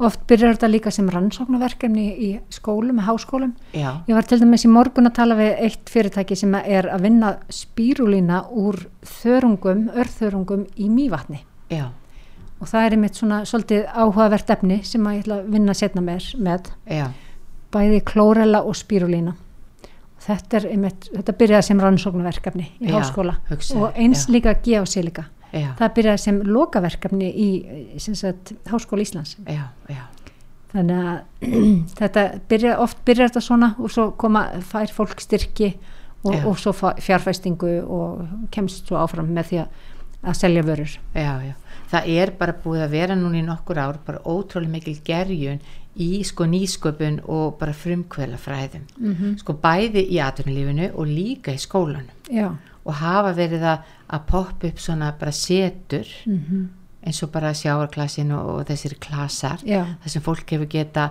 [0.00, 3.54] oft byrjar þetta líka sem rannsóknarverkefni í skólum, háskólum.
[3.72, 7.00] Já, ég var til dæmis í morgun að tala við eitt fyrirtæki sem er að
[7.02, 11.40] vinna spírulína úr þörungum, örþörungum í mývatni.
[11.70, 11.88] Já,
[12.60, 16.02] og það er einmitt svona svolítið áhugavert efni sem að ég ætla að vinna setna
[16.04, 16.70] með, með.
[16.86, 17.06] Já,
[17.72, 19.34] bæði klórella og spírulína.
[20.22, 24.32] Þetta er einmitt, þetta byrjaði sem rannsóknarverkefni í Já, háskóla hugsaðu, og eins já.
[24.36, 25.24] líka geosilika.
[25.52, 27.48] Já, það byrjaði sem lokaverkefni í
[27.98, 29.34] sagt, háskóla Íslands.
[29.50, 30.04] Já, já,
[30.72, 31.50] þannig að
[31.98, 35.72] þetta byrja, oft byrjar þetta svona og svo koma, fær fólk styrki
[36.22, 39.82] og, og svo fjárfæstingu og kemst svo áfram með því að,
[40.22, 41.54] að selja vörur já, já.
[41.92, 45.60] Það er bara búið að vera núna í nokkur ár bara ótrúlega mikil gerjun
[46.00, 48.84] í sko nýsköpun og bara frumkvælafræðum.
[48.96, 49.38] mm -hmm.
[49.38, 52.16] Sko bæði í atvinnulífinu og líka í skólanum.
[52.30, 56.68] já, og hafa verið að, að poppa upp svona bara setur mm
[57.02, 61.10] eins og bara sjáarklassin og, og þessir klasar já, þar sem fólk hefur geta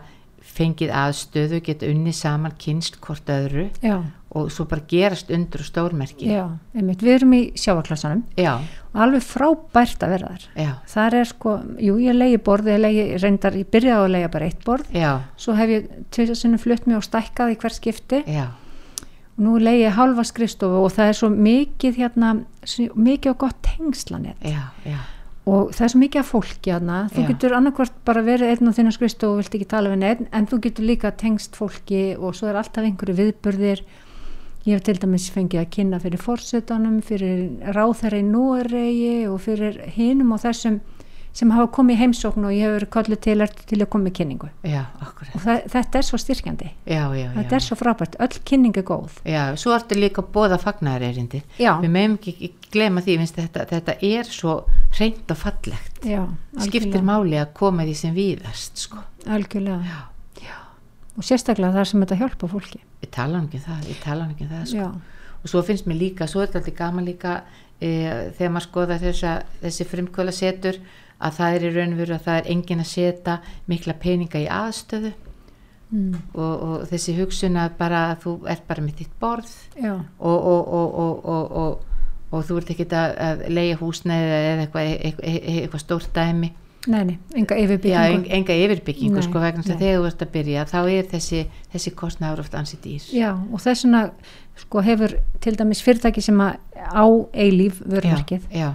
[0.56, 3.98] fengið aðstöðu, geta unni saman kynst hvort öðru já,
[4.32, 6.30] og svo bara gerast undur og stórmerki.
[6.32, 8.22] Já, einmitt, við erum í sjávarklassanum.
[8.40, 8.54] Já,
[8.94, 10.46] og alveg frábært að vera þar.
[10.64, 14.32] já, Þar er sko, jú, ég leiði borð, ég leiði, reyndar, ég byrjaði að leiða
[14.38, 17.76] bara eitt borð, já, svo hef ég tveisa sinnum flutt mig og stækkað í hver
[17.76, 18.22] skipti.
[18.32, 18.48] Já,
[19.36, 22.34] og nú leiði ég halva skrifstofu og það er svo mikið hérna,
[22.96, 25.00] mikið og gott tengslanett já, já,
[25.49, 27.27] og það er svo mikið af fólki hérna, þú Já.
[27.32, 30.47] getur annarkvort bara verið einn á þínu skrifstofu og vilt ekki tala við neinn, en
[30.47, 33.82] þú getur líka tengst fólki og svo er alltaf einhverju viðburðir
[34.67, 39.80] ég hef til dæmis fengið að kynna fyrir fórsetanum, fyrir ráþæra í Núaregi og fyrir
[39.95, 40.77] hinum og þessum
[41.36, 43.38] sem hafa komið í heimsókn og ég hefur kollu til,
[43.70, 44.50] til að koma í kynningu?
[44.67, 46.72] Já, og það, þetta er svo styrkjandi.
[46.84, 49.22] Já, já, þetta er svo frábært, öll kynning er góð.
[49.24, 53.98] Já, svo ertu líka bóða fagnaðarerindi já, við meðum ekki, glema því minnst, þetta, þetta
[54.12, 54.58] er svo
[55.00, 56.04] reynd og fallegt.
[56.04, 56.22] Já,
[56.67, 59.00] skiptir máli að koma því sem víðast sko.
[59.32, 60.08] algjörlega.
[61.15, 62.84] og sérstaklega þar sem þetta hjálpa fólki.
[63.02, 64.91] Ég tala nú ekki um það, nú ekki um það sko.
[65.41, 67.41] og svo finnst mér líka, svo er þetta alltaf gaman líka
[67.82, 67.89] e,
[68.38, 69.32] þegar maður skoða þessa,
[69.63, 70.78] þessi frumkvöla setur
[71.22, 73.38] að það er í raun og veru að það er engin að setja
[73.72, 75.12] mikla peninga í aðstöðu
[75.92, 79.94] mm, og, og þessi hugsun að bara að þú ert bara með þitt borð já,
[79.94, 84.66] og, og, og, og, og, og, og þú ert ekki að, að leiða húsnæði eða
[84.66, 86.52] eitthvað, eitthvað, eitthvað stórt dæmi.
[86.90, 89.82] Nei, nei, enga Já, yfirbyggingu en, enga yfirbyggingu Nei, sko vegna þess að nei.
[89.84, 91.42] þegar þú ert að byrja þá er þessi,
[91.76, 93.04] þessi kostnæður oft ansi dýr.
[93.14, 94.02] Já, og þess vegna
[94.64, 95.14] sko, hefur
[95.46, 97.06] til dæmis fyrirtæki sem að á
[97.38, 98.72] eilíf vörmerkið já,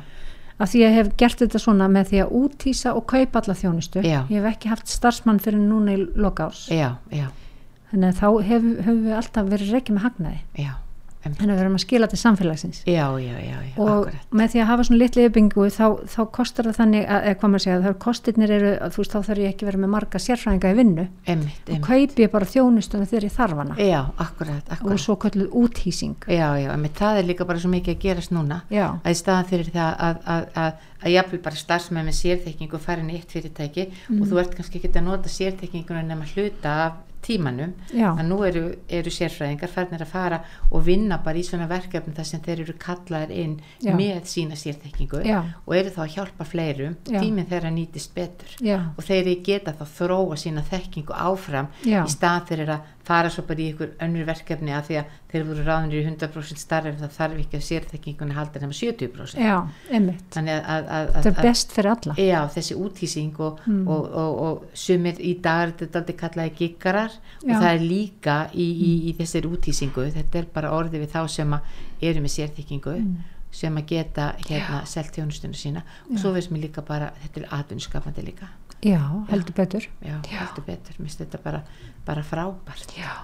[0.56, 3.56] að því að ég hef gert þetta svona með því að útýsa og kaupa alla
[3.60, 4.02] þjónustu.
[4.06, 4.20] Já.
[4.30, 7.28] ég hef ekki haft starfsmann fyrir núna í lokárs já, já,
[7.92, 10.40] þannig að þá hefur hef við alltaf verið reikið með hagnaði.
[10.56, 10.72] Já,
[11.34, 12.78] þannig að við erum að skila til samfélagsins.
[12.86, 16.64] Já, já, já, og akkurat, með því að hafa svona litli yfirbyggingu þá, þá kostar
[16.70, 19.52] það þannig að, eða hvað maður segja, þá kostirnir eru þú veist þá þarf ég
[19.54, 21.06] ekki vera með marga sérfræðinga í vinnu.
[21.26, 23.78] Emmitt, og emmitt kaupi ég bara þjónustuna þegar ég þarf hana.
[23.82, 25.02] Já, akkurat, og akkurat.
[25.06, 26.16] Svo kölluð úthýsing.
[26.30, 28.62] Já, já, emmitt, það er líka bara svo mikið að gerast núna.
[28.70, 32.78] Já, að í staðan fyrir það að, að, að, að jafnvel bara starfsmenn með sérþekkingu
[32.82, 34.20] farin í eitt fyrirtæki Mm.
[34.22, 36.92] og þú ert kannski ekki að nota sérþekkingunum nema hluta af
[37.26, 41.66] tímanum já, að nú eru, eru sérfræðingar farnir að fara og vinna bara í svona
[41.70, 43.92] verkefni þar sem þeir eru kallaðir inn Já.
[43.98, 45.22] með sína sérþekkingu
[45.66, 48.54] og eru þá að hjálpa fleirum tíminn þeirra nýtist betur.
[48.96, 53.62] Og þeir geta þá þróa sína þekkingu áfram í stað fyrir að fara svo bara
[53.62, 57.12] í ykkur önnur verkefni að því að þeir voru ráðnir í 100% starf en það
[57.16, 59.56] þarf ekki að sérþekkingunni halda nema 70% já,
[59.94, 60.38] einmitt.
[60.40, 62.16] Að, að, að, þetta að, er best fyrir alla.
[62.18, 63.86] Já, þessi úthýsing og, Mm.
[63.88, 67.14] og, og, og sumir í dag er þetta aldrei kallaði giggarar
[67.44, 71.22] og það er líka í, í, í þessari úthýsingu, þetta er bara orðið við þá
[71.38, 71.56] sem
[72.02, 73.16] eru með sérþykkingu Mm.
[73.56, 75.82] sem að geta hérna selt þjónustunum sína.
[76.10, 78.48] Og svo veist mér líka bara, þetta er atvinnskapandi líka,
[78.84, 79.88] já, heldur betur.
[80.02, 80.38] Já, Já.
[80.42, 80.98] heldur betur.
[80.98, 81.62] Minnst þetta bara,
[82.06, 82.96] bara frábært.
[82.98, 83.14] Já,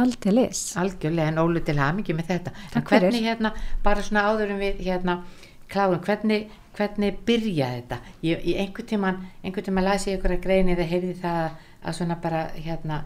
[0.00, 2.56] aldrei lis algjörlega en ólu til hamingi með þetta.
[2.74, 5.22] En hvernig hérna, bara svona áðurum við hérna,
[5.68, 7.98] klárum, hvernig hvernig byrjaði þetta?
[8.24, 11.40] Ég, ég einhvern tíman, einhvern tíman las ég ykkur að greini eða heyrði það
[11.80, 13.00] að svona bara hérna,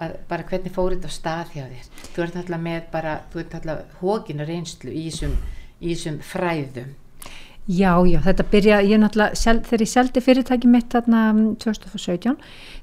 [0.00, 1.90] að bara hvernig fór þetta á stað hjá þér?
[2.14, 5.36] Þú ert náttúrulega með bara, þú ert náttúrulega hókinu reynslu í þessum,
[5.80, 6.94] í þessum fræðum
[7.70, 12.36] já, já, þetta byrja ég náttúrulega, sel, þegar ég seldi fyrirtæki mitt þarna mm, 2017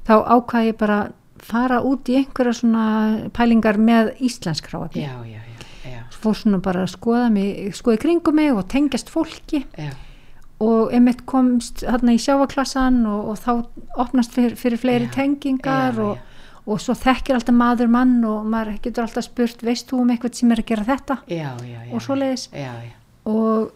[0.07, 0.99] þá ákvaði ég bara
[1.43, 2.85] fara út í einhverja svona
[3.35, 7.99] pælingar með íslensk ráefni já, já, já, já, fór svona bara að skoða mig skoða
[7.99, 9.65] í kringum mig og tengjast fólki.
[9.77, 9.91] Já,
[10.63, 13.51] og einmitt komst hérna í sjáaklassan og, og þá
[14.01, 18.47] opnast fyrir, fyrir fleiri Já, tengingar já, og, og svo þekkir alltaf maður mann og
[18.49, 21.19] maður getur alltaf spurt veist þú um eitthvað sem er að gera þetta?
[21.29, 21.91] Já, já, já.
[21.93, 22.47] Og svoleiðis.
[22.49, 22.95] Já, já,
[23.29, 23.69] og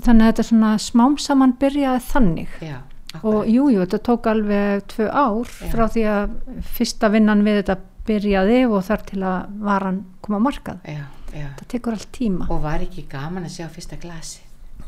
[0.00, 2.76] þannig að þetta svona smám saman byrjaði þannig já,
[3.20, 3.50] og akkurat.
[3.54, 5.68] jú, þetta tók alveg tvö ár Já.
[5.74, 6.38] frá því að
[6.76, 7.76] fyrsta vinnan við þetta
[8.08, 11.46] byrjaði og þar til að varan koma markað já, já.
[11.54, 14.42] þetta tekur allt tíma og var ekki gaman að sjá fyrsta glasi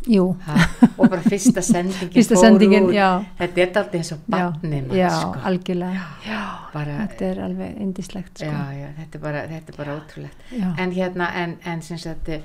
[0.07, 0.57] jú, ha,
[0.99, 2.95] og bara fyrsta sendingin fyrsta sendingin, út.
[2.95, 3.09] já
[3.41, 5.41] þetta er alltaf eins og já, barnið mann, já, sko.
[5.51, 6.43] algjörlega já,
[6.75, 8.51] bara, þetta er alveg indislegt sko.
[8.51, 10.69] já, já, þetta er bara, þetta er bara ótrúlegt Já.
[10.79, 12.41] en hérna, en, en sem sagt e,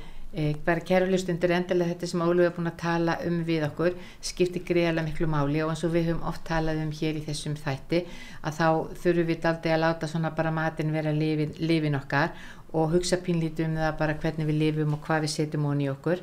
[0.65, 5.03] bara kærulustundur endilega þetta sem Óluf er búin að tala um við okkur skiptir greiðlega
[5.03, 8.05] miklu máli og eins og við höfum oft talað um hér í þessum þætti
[8.39, 8.67] að þá
[9.01, 12.31] þurfum við aldrei að láta svona bara matin vera lifin, lifin okkar
[12.71, 16.21] og hugsa pínlítið um það bara hvernig við lifum og hvað við setjum honi okkur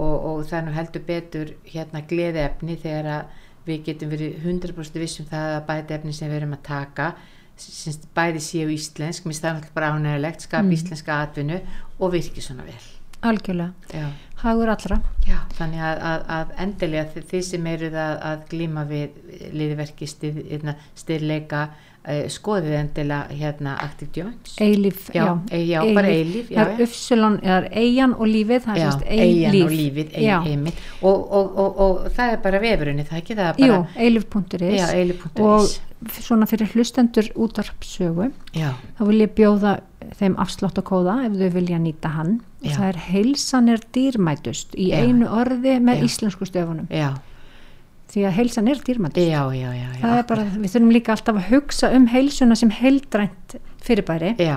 [0.00, 5.28] og, og nú heldur betur hérna gleði efni þegar að við getum verið 100% vissum
[5.28, 7.10] það að bæta efni sem við erum að taka
[7.60, 10.72] sem bæði séu íslensk, mér staðan alltaf bara ánægilegt skapa Mm.
[10.78, 11.60] íslenska atvinnu
[12.00, 14.08] og virki svona vel algjörlega, Já.
[14.42, 18.84] hagur allra Já, þannig að, að, að endilega þið, þið sem eruð að, að glíma
[18.88, 19.18] við
[19.60, 21.89] liðverki, stið, hérna, styrleika, uh,
[22.32, 24.56] skoðið endilega hérna Active Joints.
[24.60, 28.66] eilíf, Já, já, e- já, bara eilíf, já, það er uppsilon, eða eigin og lífið
[28.66, 30.66] það er eigin eilíf og lífið, ein.
[31.02, 33.38] Og, og, og, og það er bara vefurinn, það er ekki?
[33.38, 35.40] Það er bara, eilíf.is.
[35.40, 35.70] og
[36.20, 39.80] svona fyrir hlustendur útarpsögu þá vil ég bjóða
[40.16, 42.38] þeim afsláttakóða ef þau vilja nýta hann.
[42.60, 46.88] Það er heilsan er dýrmætust í einu orði með íslensku stöfunum.
[46.92, 47.14] Já,
[48.10, 48.80] því að heilsan er
[50.18, 54.56] er bara, við þurfum líka alltaf að hugsa um heilsuna sem heildrænt fyrirbæri Já,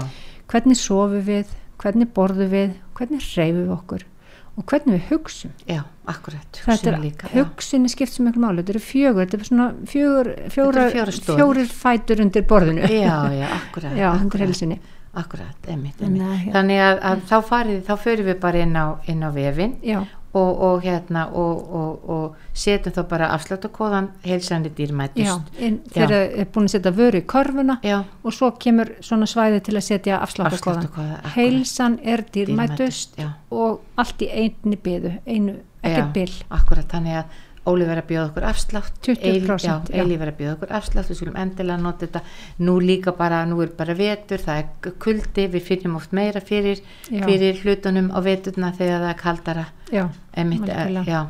[0.52, 4.08] hvernig sofum við, hvernig borðum við hvernig reyfum við okkur
[4.54, 7.30] og hvernig við hugsum já, akkurat, hugsun er líka.
[7.34, 7.40] já.
[7.42, 11.40] hugsinni skipt sem ykkur máli, þetta eru fjögur þetta er svona fjögur, fjóra, eru stoðir.
[11.40, 13.96] fjórir fætur undir borðinu Já, já, akkurat.
[13.98, 14.78] já, akkurat.
[15.14, 16.22] Akkurat, einmitt, einmitt.
[16.26, 19.76] hérna- Þannig að, að þá farið, þá förum við bara inn á, inn á vefin
[19.86, 20.00] já,
[20.34, 25.52] og, og hérna og, og, og setjum þá bara afsláttakóðan heilsandi já, dýrmætust.
[25.60, 29.62] inn, þeir eru búin að setja vöru í körfuna Já, og svo kemur svona svæði
[29.68, 33.30] til að setja afsláttakóðan heilsan er dýrmætust já.
[33.54, 36.32] og allt í einni byðu einu, Já, ekkert bil.
[36.50, 38.96] Akkurat, þannig að Óli verið að bjóða okkur afslátt.
[39.06, 39.58] 20%, Eil- já.
[39.64, 41.08] já, Eili verið að bjóða okkur afslátt.
[41.12, 42.22] Við skulum endilega nota þetta.
[42.60, 46.82] Nú líka bara, nú er bara vetur það er kuldi, við finnum oft meira fyrir
[47.10, 47.24] Já.
[47.24, 49.66] fyrir hlutunum á veturna þegar það er kaldara.
[49.92, 51.22] Já, Einmitt, eh, já,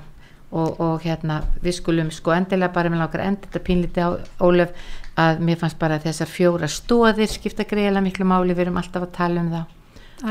[0.51, 4.09] og, og hérna við skulum sko endilega bara með langar enda þetta pínliti á
[4.41, 4.73] Ólöf
[5.17, 9.11] að mér fannst bara þessar fjóra stóðir skipta greiðlega miklu máli, við erum alltaf að
[9.17, 9.65] tala um það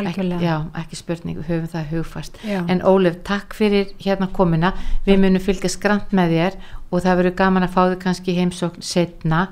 [0.01, 2.39] ekki, já, ekki spurning, við höfum það hugfast.
[2.47, 2.63] Já.
[2.71, 4.73] en Ólöf, takk fyrir hérna komuna.
[5.07, 6.57] Við munum fylgja skrant með þér
[6.91, 9.47] og það verður gaman að fá þau kannski heimsókn setna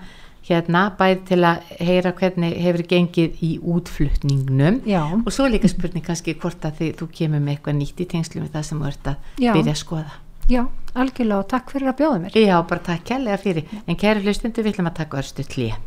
[0.51, 4.81] hérna, bæði til að heyra hvernig hefur gengið í útflutningnum.
[4.89, 8.03] Já, og svo er líka spurning kannski hvort að þið, þú kemur með eitthvað nýtt
[8.03, 10.19] í tengslu með það sem þú ert að byrja að skoða.
[10.51, 10.65] Já,
[10.99, 12.41] algjörlega og takk fyrir að bjóða mér.
[12.41, 13.79] Já, bara takk kærlega fyrir.
[13.87, 15.79] En kæri hlustundu við ætlum að taka örstu tlýja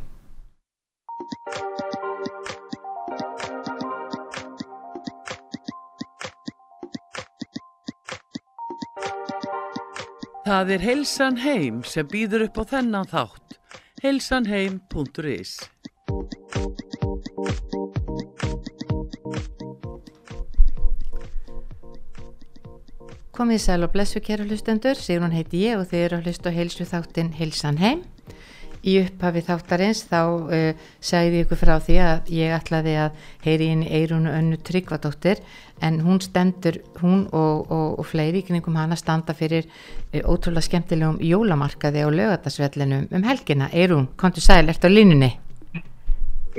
[10.43, 13.53] Það er Heilsan Heim sem býður upp á þennan þátt.
[14.03, 15.53] heilsanheim.is
[23.31, 26.51] Komið í sæl og blessu kæru hlustendur, Sigrun heiti ég og þið eru að hlusta
[26.51, 28.03] heilsu þáttin Heilsan heim.
[28.83, 33.69] Í upphafi þáttarins þá uh, sagði ég ykkur frá því að ég ætlaði að heyri
[33.71, 35.39] inn í Eirunu önnu Tryggvadóttir
[35.83, 40.67] en hún stendur, hún og, og, og fleiri í kringum hana standa fyrir uh, ótrúlega
[40.67, 43.69] skemmtilegum jólamarkaði á lögatarsvellinum um helgina.
[43.71, 45.31] Eirun, komdu sæl, ertu á línunni?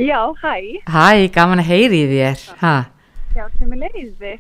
[0.01, 2.41] Já, hæ, Hæ, gaman að heyri þér.
[2.65, 2.75] Ha?
[3.37, 4.33] já, sem er leiði.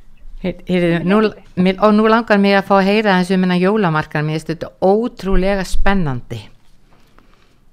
[0.42, 1.20] Heyr- heyrðu, nú,
[1.56, 4.50] mér, og nú langar mig að fá að heyra þessu um hennar jólamarkar, mér finnst
[4.54, 6.40] þetta ótrúlega spennandi.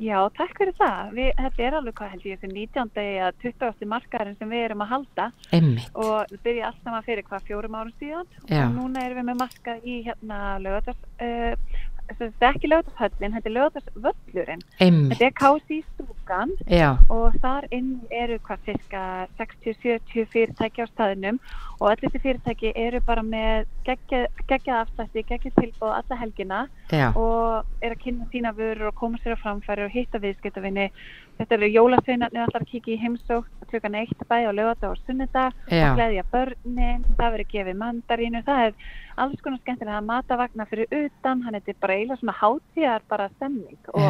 [0.01, 1.11] Já, takk fyrir það.
[1.17, 3.03] Við, þetta er alveg hvað held ég þessi 19.
[3.03, 3.87] eða 20.
[3.91, 5.93] markaðurinn sem við erum að halda Einmitt.
[5.93, 8.63] og við byrja allt saman fyrir hvað fjórum árum síðan Já.
[8.65, 11.77] og núna erum við með markað í hérna lögatars, uh,
[12.17, 14.65] þetta er ekki lögatarshöllin, þetta er lögatarsvöllurinn.
[14.81, 19.03] Þetta er kási í stúkan Já, og þar inn eru hvað cirka
[19.37, 21.37] 60-70 fyrirtæki á staðinum
[21.81, 26.59] og allir þessi fyrirtæki eru bara með geggjað afslætti, geggjað tilbúð alla helgina
[26.93, 30.91] já, og er að kynna sína vörur og koma sér á framfæri og hitta viðskiptavinni.
[31.39, 35.57] Þetta eru jólasveinarnir allar að kíkja í heimsókn klukkan eitt bæði á lögata og sunnudag
[35.71, 35.87] Já.
[35.87, 38.93] og gleðja börnin, það verður gefið mandarínu, það er
[39.25, 44.05] alls konar skemmtilega matavagna fyrir utan, hann er bara eiginlega svona hátíðar bara stemning og,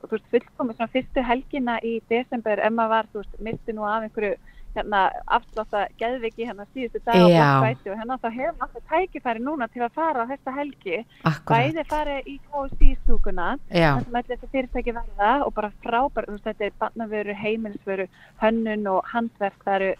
[0.00, 3.76] og þú veist fullkomið svona fyrstu helgina í desember ef maður var, þú veist, misti
[3.76, 4.34] nú af einhverju
[4.74, 5.00] hérna
[5.36, 7.60] afslátta geðviki hérna síðustu dag Já.
[7.62, 11.52] Black og hérna þá hefur alltaf tækifæri núna til að fara á þesta helgi akkurat.
[11.52, 16.28] bæði farið í KSC stúkuna Já, þar sem allir þessi fyrirtæki verða og bara frábær,
[16.28, 18.08] þú veist, þetta er barnavöru, heimilisvöru,
[18.42, 19.92] hönnun og handverk, það eru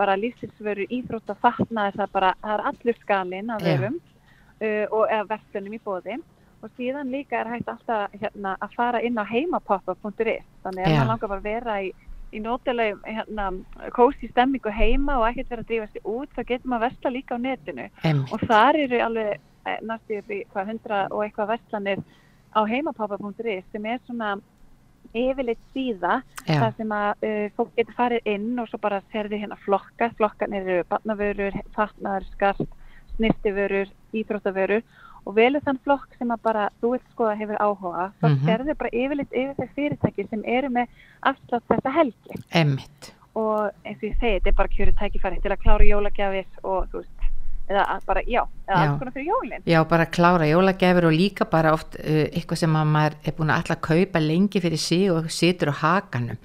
[0.00, 3.72] bara lífstilsvöru, íþrótt og fatnaðir, það er bara, það er allur skalinn af Já.
[3.72, 6.20] verum uh, og eða verslunum í bóði
[6.60, 11.08] og síðan líka er hægt alltaf hérna, að fara inn á heimapoppa.is þannig að maður
[11.08, 11.92] langar bara að vera í,
[12.32, 13.50] í nótilegum hérna,
[13.96, 17.14] kósi stemmingu heima og ekkert vera að drífa sig út, þá getur maður að versla
[17.16, 17.86] líka á netinu.
[18.04, 18.32] Einmitt.
[18.32, 22.02] og þar eru alveg eh, næstu upp í hvað hundra og eitthvað verslanir
[22.54, 24.38] á heimapapa.is sem er svona
[25.16, 29.40] yfirleitt síða Já, þar sem að uh, fólk getur farið inn og svo bara serði
[29.42, 32.76] hérna flokka flokkarnir eru barnavörur, fatnaðar, skart
[33.16, 34.84] snirtiförur, íþróttavörur
[35.26, 38.74] og velur þann flokk sem að bara þú vilt skoða hefur áhuga þá mm serðu
[38.80, 40.86] bara yfirleitt yfir þeir fyrirtæki sem eru með
[41.30, 43.10] afslátt þetta helgi einmitt.
[43.34, 46.88] og eins og ég segi, þetta er bara kjöru tækifæri til að klára jólagjafir og
[46.90, 47.28] þú veist,
[47.70, 51.74] eða bara, já, eða alls konar fyrir jólin Já, bara klára jólagjafir og líka bara
[51.76, 55.30] oft uh, eitthvað sem að maður er búin að alltaf kaupa lengi fyrir sig og
[55.30, 56.40] situr á hakanum.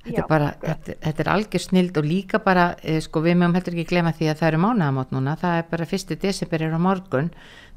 [0.00, 3.56] Þetta er bara, þetta, þetta er algjör snild og líka bara, uh, sko við mögum
[3.58, 6.72] heldur ekki glema því að það eru mánaðamót núna, það er bara fyrsti desember er
[6.72, 7.28] á morgun,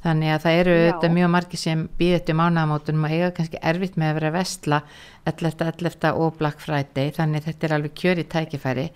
[0.05, 3.99] þannig að það eru auðvitað mjög margir sem býð eftir mánaðamótunum og eiga kannski erfitt
[3.99, 4.79] með að vera vestla
[5.33, 5.67] 11.
[5.67, 6.13] 11.
[6.23, 8.87] og Black Friday, þannig að þetta er alveg kjöri tækifæri.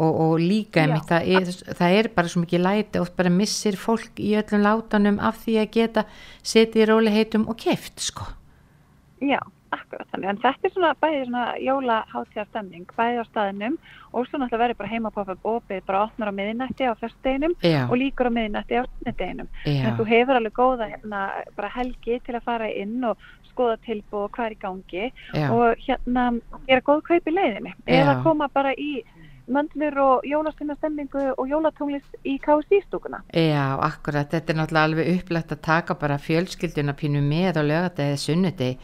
[0.00, 3.76] Og, og líka einmitt, það, er, það er bara svo mikið læti oft bara missir
[3.76, 6.04] fólk í öllum látanum af því að geta
[6.46, 8.28] setið í róliheitum og keft sko.
[9.20, 9.42] Já,
[9.74, 13.76] akkurat þannig, en þetta er svona bæði svona jólaháttíðar stemning, bæði á staðinum
[14.10, 17.54] og svo náttúrulega verður bara heimapoppa opið bara opnar á miðinætti á fyrsteginum
[17.86, 19.50] og líkur á miðinætti á sunnudeginum.
[19.64, 19.84] Já.
[19.86, 21.20] En þú hefur alveg góða hérna,
[21.56, 25.46] bara helgi til að fara inn og skoða tilbúð og hvað er í gangi Já.
[25.50, 26.26] og hérna
[26.68, 27.74] gera góð kaup í leiðinni.
[27.86, 29.02] Eða koma bara í
[29.50, 33.22] möndlur og jólastunastemningu og jólatónlist í KSI-stúkuna.
[33.34, 38.14] Já, akkurat, þetta er náttúrulega alveg upplagt að taka bara fjölskylduna pínu með á laugadegi
[38.14, 38.76] eða sunnudegi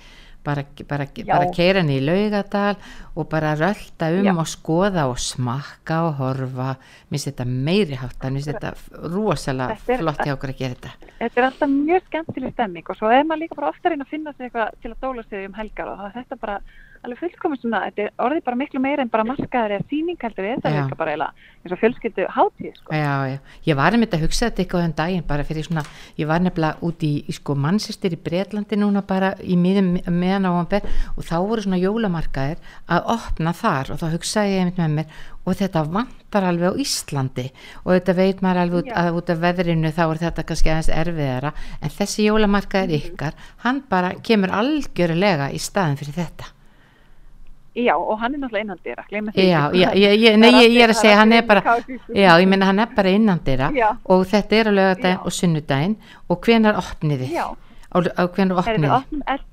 [0.47, 2.77] bara, bara, bara keira henni í laugadal
[3.17, 4.33] og bara rölda um Já.
[4.39, 6.71] og skoða og smakka og horfa.
[7.11, 8.73] Mér finnst þetta meiri háttan, mér finnst þetta
[9.17, 11.13] rosalega Þetta er- flott hjá okkur að gera þetta.
[11.21, 14.05] Þetta er alltaf mjög skemmtileg stemming og svo er maður líka bara ofta að reyna
[14.07, 16.61] að finna sér eitthvað til að dóla sig um helgar og þetta bara
[17.05, 20.47] alveg fullkomið svona, þetta er orðið bara miklu meira en bara markaður eða síning heldur
[20.47, 22.95] við, það er líka bara eiginlega eins og fjölskyldu hátíð sko.
[22.95, 25.85] Já, já, ég var einmitt að hugsa þetta eitthvað um daginn bara fyrir svona,
[26.17, 30.49] ég var nefnilega út í, í sko mannsistir í Breitlandi núna bara í miðum meðan
[30.49, 34.95] á og þá voru svona jólamarkaðir að opna þar og þá hugsaði ég einmitt með
[35.01, 37.47] mér og þetta vantar alveg á Íslandi
[37.85, 38.97] og þetta veit maður alveg út, Já.
[39.03, 43.83] að út af veðrinu þá er þetta kannski aðeins erfiðara en þessi jólamarkaðir ykkar, hann
[43.91, 46.56] bara kemur algjörlega í staðin fyrir þetta.
[47.77, 49.45] Já, og hann er náttúrulega innandýra, gleyma því.
[49.51, 49.89] Já, já,
[50.25, 51.63] ég, nei, Það ég, ég er að segja, það hann er bara,
[52.17, 53.91] já, ég meina hann er bara innandira Já.
[54.05, 55.97] og þetta er á lögadaginn og sunnudaginn
[56.33, 57.35] og hvenar opnið þið?
[57.37, 57.45] Já.
[57.93, 58.97] Á, á hvenar Þetta opnið er, þið?
[58.97, 59.45] opnum, el-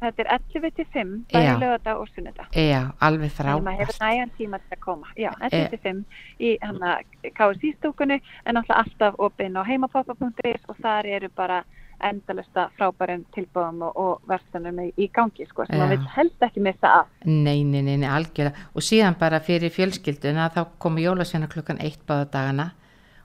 [0.00, 1.38] þetta er 11 til 5, Já.
[1.38, 2.46] bæði lögadag og sunnudag.
[2.56, 4.00] Já, alveg Þannig maður hefur frábært.
[4.00, 5.06] nægan tíma til að koma.
[5.16, 5.68] Já, 11 Eh.
[5.70, 6.04] til 5
[6.40, 6.98] í hana
[7.38, 11.62] KSI-stúkunni en náttúrulega alltaf opinn á heimapoppa.is og þar eru bara
[12.08, 16.92] endalista frábærum tilbúðum og, og verstanum í, gangi sko, sem maður vil helst ekki missa
[17.02, 17.08] af.
[17.24, 18.68] Nei, nei, nei, algjörlega.
[18.74, 22.70] Og síðan bara fyrir fjölskylduna þá komu jólasveina klukkan eitt báða dagana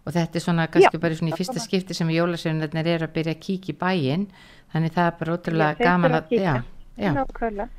[0.06, 1.66] og þetta er svona kannski Já, bara svona í fyrsta koma.
[1.66, 4.28] skipti sem jólasveinarnir eru að byrja að kíkja í bæinn
[4.74, 6.54] þannig það er bara ótrúlega þeir gaman að, að já,
[7.00, 7.70] já, Nákvæmlega.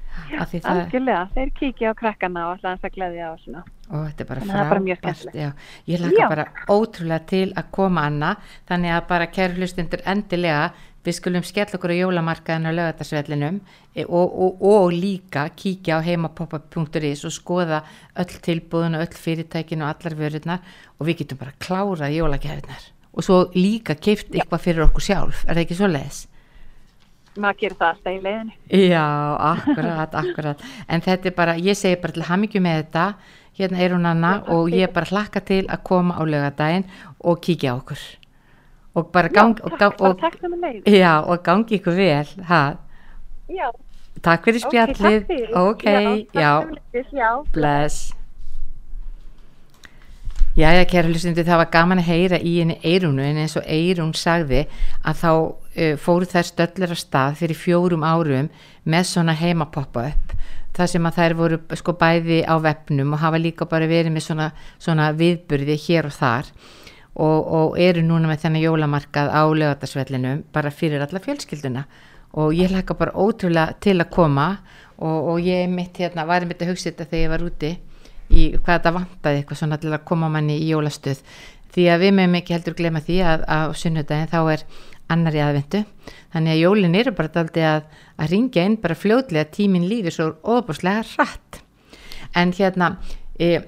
[0.72, 3.62] Algjörlega, þeir kíkja á krakkana og alltaf að gleðja og svona.
[3.90, 5.24] Og þetta er bara frábært,
[5.86, 6.28] ég laka Já.
[6.28, 8.34] bara ótrúlega til að koma Anna,
[8.68, 10.72] þannig að bara kæru hlustundur endilega,
[11.06, 13.60] við skulum skella okkur á jólamarkaðinu á lögatarsvellinum
[14.08, 17.84] og, og, og líka kíkja á heimapoppa.is og skoða
[18.18, 20.66] öll tilbúðin og öll fyrirtækin og allar vörurnar
[20.98, 25.54] og við getum bara klárað jólagjafirnar og svo líka keift eitthvað fyrir okkur sjálf, er
[25.54, 26.26] það ekki svo leiðis?
[27.36, 28.54] Maður gerir það alltaf í leiðinni.
[28.90, 29.06] Já,
[29.52, 33.06] akkurat, akkurat en þetta er bara, ég segi bara til hamingju með þetta
[33.56, 36.86] hérna er hún Anna Já, og ég bara hlakka til að koma á lögadaginn
[37.24, 38.02] og kíkja okkur
[38.96, 40.82] og bara gangi og, takk, og, leiðin.
[40.88, 42.62] já, og gangi ykkur vel ha?
[43.48, 43.68] Já,
[44.24, 45.50] takk fyrir ok, spjallið takk fyrir.
[45.56, 46.00] ok, já.
[46.32, 47.30] já, takk sömuleiðis, já.
[47.52, 48.12] bless
[50.56, 54.14] Jæja, kæra hlustundi, það var gaman að heyra í henni Eirunu en eins og Eirun
[54.16, 54.62] sagði
[55.04, 55.32] að þá
[56.00, 58.48] fóru þær stöllur að stað fyrir fjórum árum
[58.84, 60.36] með svona heimapoppa upp
[60.76, 64.26] það sem að þær voru sko bæði á vefnum og hafa líka bara verið með
[64.26, 64.50] svona,
[64.82, 66.50] svona viðburði hér og þar
[67.14, 71.86] og, og eru núna með þennan jólamarkað á lögatarsvellinum bara fyrir alla fjölskylduna.
[72.36, 74.48] Og ég hlaka bara ótrúlega til að koma
[74.98, 77.72] og, og ég mitt hérna, var mitt að hugsa þetta þegar ég var úti
[78.26, 81.22] í hvað þetta vantaði eitthvað svona til að koma manni í jólastöð.
[81.72, 84.66] Því að við meðum ekki heldur glema því að á sunnudaginn þá er
[85.12, 85.84] annar í aðvendu
[86.32, 87.86] þannig að jólin eru bara daldi að,
[88.18, 91.62] að ringja inn bara fljótlega tíminn líður svo óbúrslega hratt.
[92.36, 92.96] En hérna
[93.38, 93.60] e,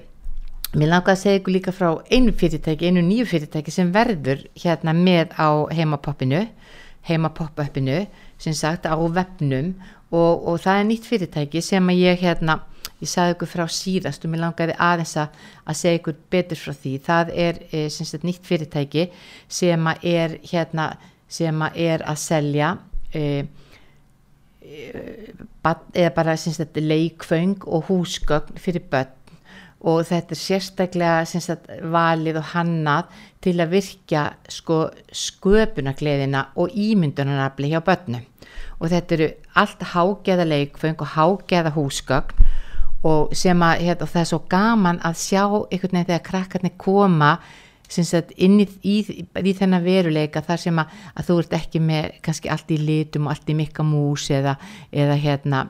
[0.75, 4.93] mér langaði að segja ykkur líka frá einu fyrirtæki, einu nýju fyrirtæki sem verður hérna
[4.97, 6.43] með á heimapoppinu
[7.07, 9.73] heimapoppappinu sem sagt á vefnum.
[10.09, 12.59] Og, og það er nýtt fyrirtæki sem að ég hérna
[12.99, 15.35] ég sagði ykkur frá síðast og mér langaði aðeins að,
[15.69, 16.93] að segja ykkur betur frá því.
[17.05, 19.05] Það er e, sem sagt nýtt fyrirtæki
[19.59, 20.89] sem að er hérna
[21.29, 22.73] sem að er að selja
[23.13, 23.45] e,
[25.93, 29.15] eða bara sagt leikföng og húsgögn fyrir börn.
[29.79, 37.71] Og þetta er sérstaklega sagt valið og hannað til að virkja sko sköpunagleðina og ímyndunarnafli
[37.71, 38.25] hjá börnum.
[38.79, 42.49] Og þetta eru allt hágeða leikföng og hágeða húsgögn
[43.03, 47.37] og að hérna, og það er svo gaman að sjá einhvern veginn þegar krakkarnir koma
[48.37, 52.51] inn í, í, í þennan veruleika þar sem að, að þú ert ekki með kannski
[52.53, 54.55] allt í litum og allt í mikka mús eða,
[54.91, 55.65] eða hérna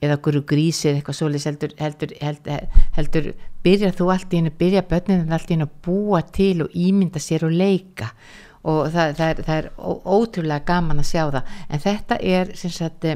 [0.00, 3.32] eða guru grísi eða eitthvað svolítið heldur, heldur, heldur, heldur
[3.64, 7.20] byrjar þú allt í hennu, byrja börnin allt í hennu að búa til og ímynda
[7.22, 8.14] sér og leika.
[8.60, 9.68] Og það, það, er, það er
[10.04, 11.52] ótrúlega gaman að sjá það.
[11.68, 13.06] En þetta er sagt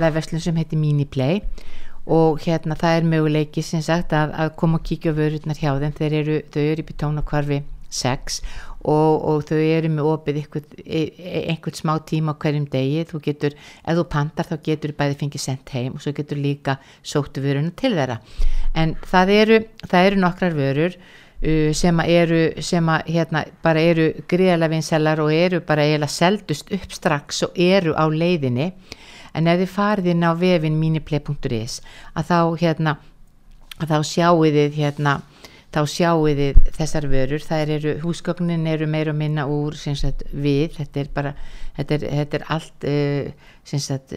[0.00, 1.42] vefverslun sem heitir Miniplay
[2.04, 5.96] og hérna það er möguleiki sagt að, að koma og kíkja vörurnar hjá þeim.
[6.00, 7.24] Þeir eru, þau eru í Bitóna
[7.94, 8.40] 6
[8.84, 11.02] og, og þau eru með opið einhvern, e,
[11.54, 15.44] e, smá tíma hverjum degi, þú getur ef þú pandar þá getur þú bæði fengið
[15.44, 18.18] sendt heim og svo getur líka sóttu vöruna til þeirra.
[18.76, 24.10] En það eru, það eru nokkrar vörur uh, sem eru, sem að hérna bara eru
[24.28, 28.72] gríðarlega vinselar og eru bara eiginlega seldust upp strax og eru á leiðinni.
[29.34, 31.80] En ef þið farið inn á vefin miniplay.is
[32.14, 32.98] að þá hérna
[33.80, 35.22] að þá sjáu þið hérna
[35.74, 40.76] þá sjáu þið þessar vörur, það eru, húsgögnin eru meira og minna úr sagt, við,
[40.78, 41.32] þetta er bara,
[41.78, 44.14] þetta er, þetta er allt uh, sagt,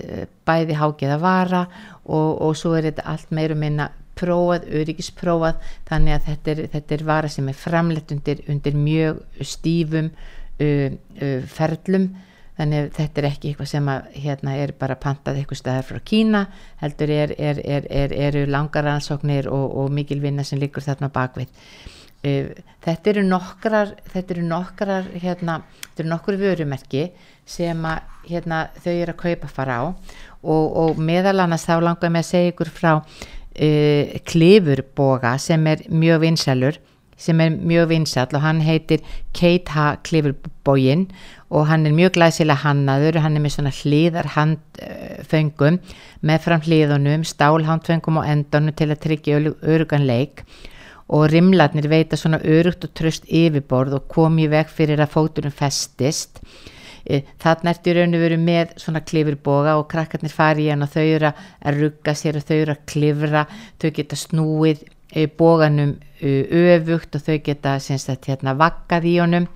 [0.47, 1.63] bæði hágeð að vara
[2.05, 6.61] og, og svo er þetta allt meira og minna prófað, öryggisprófað, þannig að þetta er,
[6.73, 12.11] þetta er vara sem er framlegt undir, undir mjög stífum uh, uh, ferlum
[12.57, 16.45] þannig þetta er ekki eitthvað sem að hérna er bara pantað eitthvað staðar frá Kína
[16.81, 21.53] heldur er, er, er, eru langar ansóknir og, og mikil vinna sem liggur þarna bakvið
[22.23, 27.07] þetta eru nokkrar þetta eru nokkrar hérna, þetta eru nokkur vörumerki
[27.47, 32.11] sem að hérna, þau eru að kaupa fara á og, og meðal annars þá langar
[32.11, 36.81] mig að segja ykkur frá uh, klifurboga sem er mjög vinsælur
[37.17, 39.01] sem er mjög vinsall og hann heitir
[39.33, 39.97] Kate H.
[41.47, 45.77] Og hann er mjög glæsilega hannaður, hann er með svona hlýðarhandföngum
[46.27, 50.43] með fram hlýðunum, stálhandföngum og endonu til að tryggja örugan leik.
[51.07, 56.43] Og rimlarnir veita svona örugt og tröst yfirborð og komi veg fyrir að fóturum festist.
[57.07, 60.91] E, þarna ertu raun og veru með svona klifurboga og krakkarnir fari í hann og
[60.91, 63.45] þau eru að rugga sér og þau eru að klifra,
[63.79, 64.83] þau geta snúið
[65.15, 69.47] e, bóganum öfugt og þau geta sagt, hérna, vakkað í honum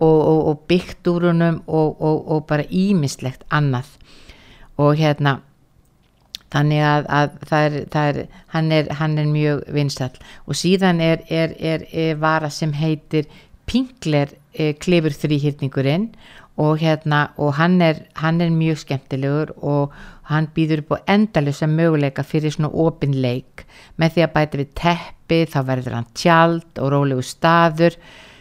[0.00, 3.92] og, og, og byggt úr húnum og, og bara ímislegt annað.
[4.80, 5.40] Og hérna
[6.50, 8.20] þannig að, að það er, það er,
[8.54, 11.86] hann, er, hann er mjög vinsall og síðan er, er
[12.20, 13.28] vara sem heitir
[13.70, 16.08] Pinkler eh, klefur þrýhyrningurinn
[16.60, 19.94] og hérna og hann er, hann mjög skemmtilegur og
[20.30, 23.64] hann býður upp á endalösa möguleika fyrir svona opinleik
[23.98, 27.96] með því að bæta við teppi þá verður hann tjald og rólegu staður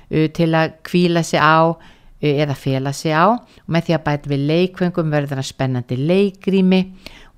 [0.09, 1.79] til að kvíla sig á uh,
[2.19, 3.35] eða fela sig á.
[3.37, 6.81] Og með því að bæta við leikvöngum verður það spennandi leikrými.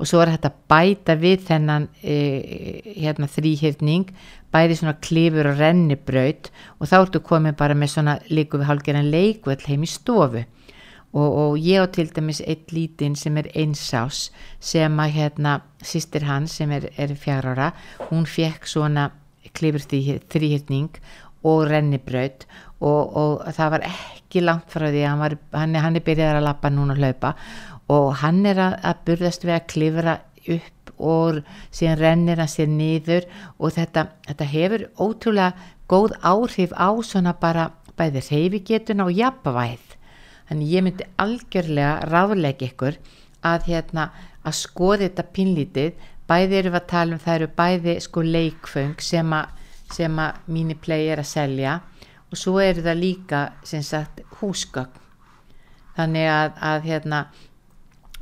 [0.02, 2.40] Og svo er þetta bæta við þennan uh,
[2.96, 4.14] hérna, þrýhyrning
[4.52, 6.50] bæði svona klifur og rennibraut.
[6.80, 10.44] Og þá ertu komið bara með svona líku við hálfgerðan leikvöld heim í stofu.
[11.12, 14.30] Og, og ég á til dæmis eitt lítinn sem er einsás
[14.64, 17.74] sem að hérna sýstir hans sem er, er fjár ára
[18.08, 19.10] hún fekk svona
[19.52, 21.02] klifur þrýhyrning
[21.48, 22.46] og rennibraut
[22.82, 26.48] og, og það var ekki langt frá því hann, var, hann, hann er byrjað að
[26.48, 27.34] lappa núna og hlaupa
[27.92, 30.18] og hann er að, að burðast við að klifra
[30.56, 31.42] upp og
[31.74, 33.28] síðan rennir hann sér nýður
[33.58, 39.98] og þetta, þetta hefur ótrúlega góð áhrif á svona bara bæði reyfigetuna og jafnvæð
[40.50, 43.00] þannig ég myndi algjörlega ráðleika ykkur
[43.48, 44.10] að hérna
[44.46, 49.36] að skoði þetta pinlítið bæði eru að tala um það eru bæði sko leikföng sem
[49.36, 49.58] að
[49.94, 51.78] sem að Miniplay er að selja
[52.32, 55.00] og svo eru það líka sagt húsgögn.
[55.98, 57.26] Þannig að, að hérna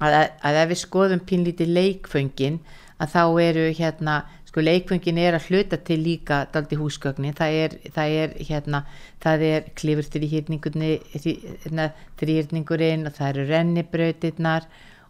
[0.01, 2.59] að, að ef við skoðum pínlítið leikföngin
[2.99, 4.15] að þá eru hérna
[4.49, 8.81] sko leikföngin er að hluta til líka daldi húsgögnin, það er, það er hérna,
[9.21, 11.83] það er klifur þrýhýrningurinn
[12.19, 14.65] þrýhýrningurinn og það eru rennibrautirnar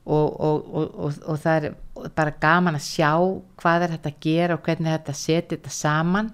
[0.09, 3.13] og, og, og, og það er bara gaman að sjá
[3.61, 6.31] hvað er þetta að gera og hvernig þetta setja þetta saman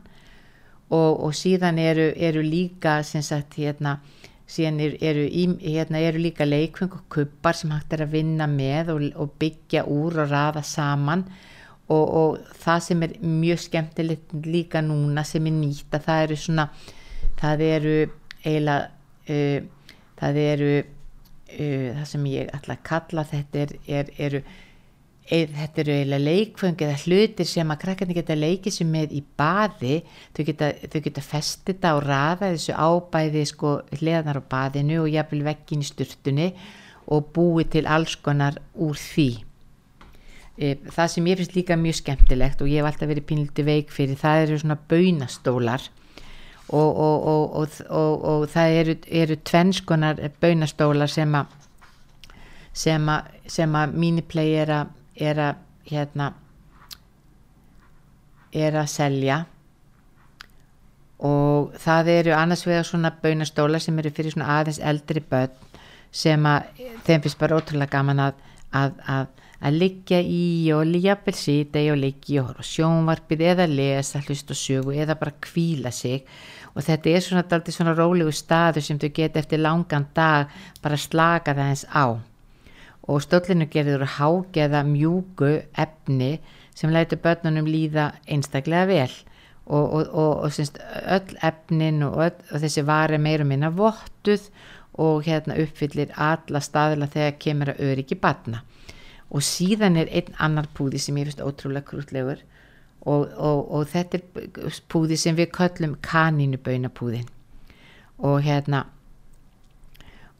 [0.89, 3.99] og, og síðan eru, eru líka sagt hérna
[4.45, 5.25] síðan eru, eru,
[5.61, 9.85] hérna, eru líka leikfeng og kuppar sem hægt er að vinna með og, og byggja
[9.89, 11.25] úr og rafa saman.
[11.85, 16.37] Og, og það sem er mjög skemmtilegt líka núna sem er nýtt að það eru
[16.41, 16.65] svona
[17.37, 17.95] það eru
[18.41, 18.87] eiginlega
[19.29, 19.67] uh,
[20.17, 24.41] það eru uh, það sem ég ætla að kalla þetta er, er, eru
[25.25, 29.97] þetta eru eiginlega leikföng eða hlutir sem að krakkarnir geta leikið sem með í baði.
[30.37, 35.41] Þau geta, geta festið þetta og rafa þessu ábæði sko hliðanar á baðinu og jafnvel
[35.47, 36.51] vekkin í sturtunni
[37.09, 39.29] og búið til alls konar úr því.
[40.55, 43.89] E, það sem ég finnst líka mjög skemmtilegt og ég hef alltaf verið pínliti veik
[43.91, 45.89] fyrir það eru svona baunastólar
[46.69, 51.51] og, og, og, og það eru, eru tvennskonar baunastólar sem að
[52.75, 53.09] sem
[53.75, 56.31] að, míniplay er að er að hérna
[58.55, 59.43] er að selja.
[61.25, 65.53] Og það eru annars vegar svona baunastóla sem eru fyrir svona aðeins eldri börn
[66.15, 68.43] sem að þeim finnst bara ótrúlega gaman að
[68.75, 69.27] að, að,
[69.61, 70.43] að liggja í
[70.75, 75.17] og jafnvel sita í og liggja og horfa sjónvarpið eða lesa, hlust og sögu eða
[75.19, 76.25] bara kvíla sig.
[76.75, 80.51] Og þetta er svona svona rólegu staður sem þau geta eftir langan dag
[80.83, 82.19] bara slaka það eins á
[83.07, 86.39] og stöllinu gerður hágeða mjúku efni
[86.75, 89.11] sem lætur börnunum líða einstaklega vel.
[89.65, 90.73] Og, og, og, og syns,
[91.09, 92.17] öll efnin og,
[92.51, 94.49] og þessi var meir og minna vottuð
[95.01, 98.61] og hérna uppfyllir alla staðila þegar kemur að öryggi batna
[99.29, 102.43] og síðan er einn annar púði sem ég finnst ótrúlega krútlegur
[103.05, 107.27] og þetta er púði sem við köllum kanínuböynapúðin
[108.17, 108.85] og hérna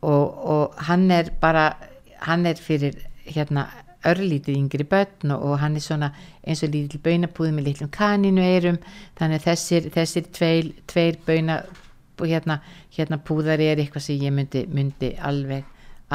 [0.06, 1.74] og hann er bara
[2.22, 3.68] hann er fyrir hérna
[4.06, 6.12] örlítið yngri börn og, og hann er svona
[6.46, 8.78] eins og lítil bönapúð með litlum kaninu eirum
[9.18, 11.64] þannig að þessir, þessir tveir, tveir böna
[12.24, 12.60] hérna,
[12.96, 15.66] hérna púðar er eitthvað sem ég myndi, myndi alveg,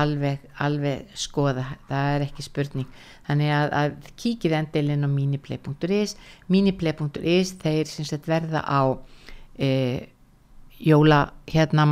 [0.00, 2.88] alveg, alveg skoða, það er ekki spurning.
[3.26, 6.16] Þannig að, að kíkið endilinn á miniplay.is
[6.48, 8.82] miniplay.is þeir sem sagt verða á
[9.58, 9.70] e,
[10.80, 11.84] jóla hérna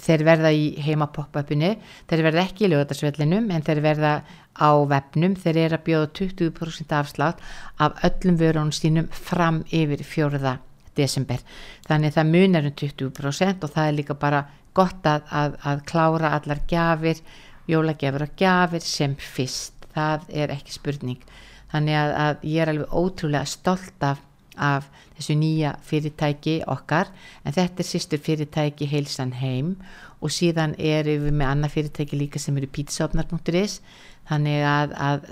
[0.00, 1.74] þeir verða í heima pop-upinu
[2.08, 4.12] þeir verða ekki í lögadagsvellinum en þeir verða
[4.58, 5.36] á vefnum.
[5.38, 7.42] Þeir eru að bjóða 20% afslátt
[7.78, 10.58] af öllum vörunum sínum fram yfir fjórða
[10.98, 11.42] desember.
[11.86, 14.44] Þannig það munar um 20% og það er líka bara
[14.74, 17.22] gott að, að, að klára allar gafir
[17.70, 19.74] jólagjafur og gafir sem fyrst.
[19.94, 21.20] Það er ekki spurning.
[21.72, 24.22] Þannig að, að ég er alveg ótrúlega stolt af
[24.58, 27.10] af þessu nýja fyrirtæki okkar.
[27.44, 29.76] En þetta er sýstur fyrirtæki heilsan heim
[30.20, 33.80] og síðan erum við með annað fyrirtæki líka sem eru pizzaopnar.is
[34.28, 35.28] þannig að, að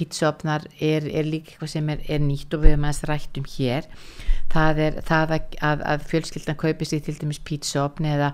[0.00, 3.88] pizzaopnar er, er líka eitthvað sem er, er nýtt og við erum aðeins rættum hér.
[4.50, 8.32] Það er það að, að, að fjölskyldan kaupi sér til dæmis pizzaopn eða,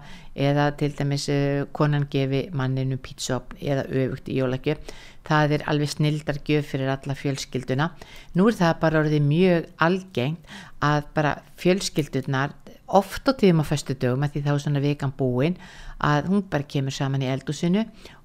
[0.48, 5.90] eða til dæmis uh, konan gefi manninu pizzaopn eða öfugt í jólagjöf það er alveg
[5.90, 7.90] snildar gjöf fyrir alla fjölskylduna.
[8.38, 12.54] Nú er það bara orðið mjög algengt að bara fjölskyldunar
[12.86, 15.56] oft á tíðum á föstu dögum að því þá er svona vegan búin
[15.98, 17.82] að hún bara kemur saman í eldusinu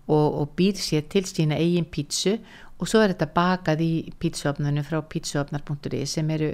[0.08, 2.38] og, og býr sér til sína eigin pítsu
[2.78, 6.54] og svo er þetta bakað í pítsuopnarnu frá pítsuopnar.is sem eru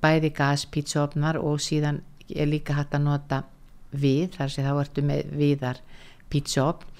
[0.00, 2.00] bæði gaspítsuopnar og síðan
[2.32, 3.42] er líka hægt að nota
[3.92, 5.82] við þar sem þá ertu með viðar
[6.32, 6.91] pítsuopn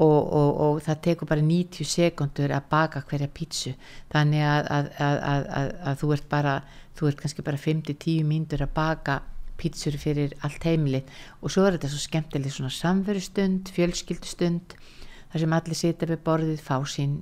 [0.00, 3.74] og, og, og það tekur bara 90 sekundur að baka hverja pítsu.
[4.12, 6.54] Þannig að, að, að, að þú ert bara
[6.98, 9.20] þú ert kannski bara 5-10 mínútur að baka
[9.60, 11.12] pítsur fyrir allt heimilið.
[11.42, 14.74] Og svo er þetta svo skemmtileg svona samverustund, fjölskyldustund
[15.32, 17.20] þar sem allir setja við borðið fá sín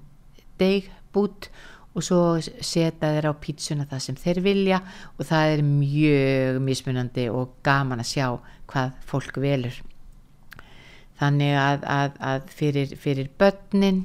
[0.61, 1.51] deg bút
[1.91, 4.83] og svo setja þeir á pítsuna það sem þeir vilja.
[5.19, 8.27] Og það er mjög mismunandi og gaman að sjá
[8.71, 9.81] hvað fólk velur
[11.21, 14.03] þannig að, að, að fyrir, fyrir börnin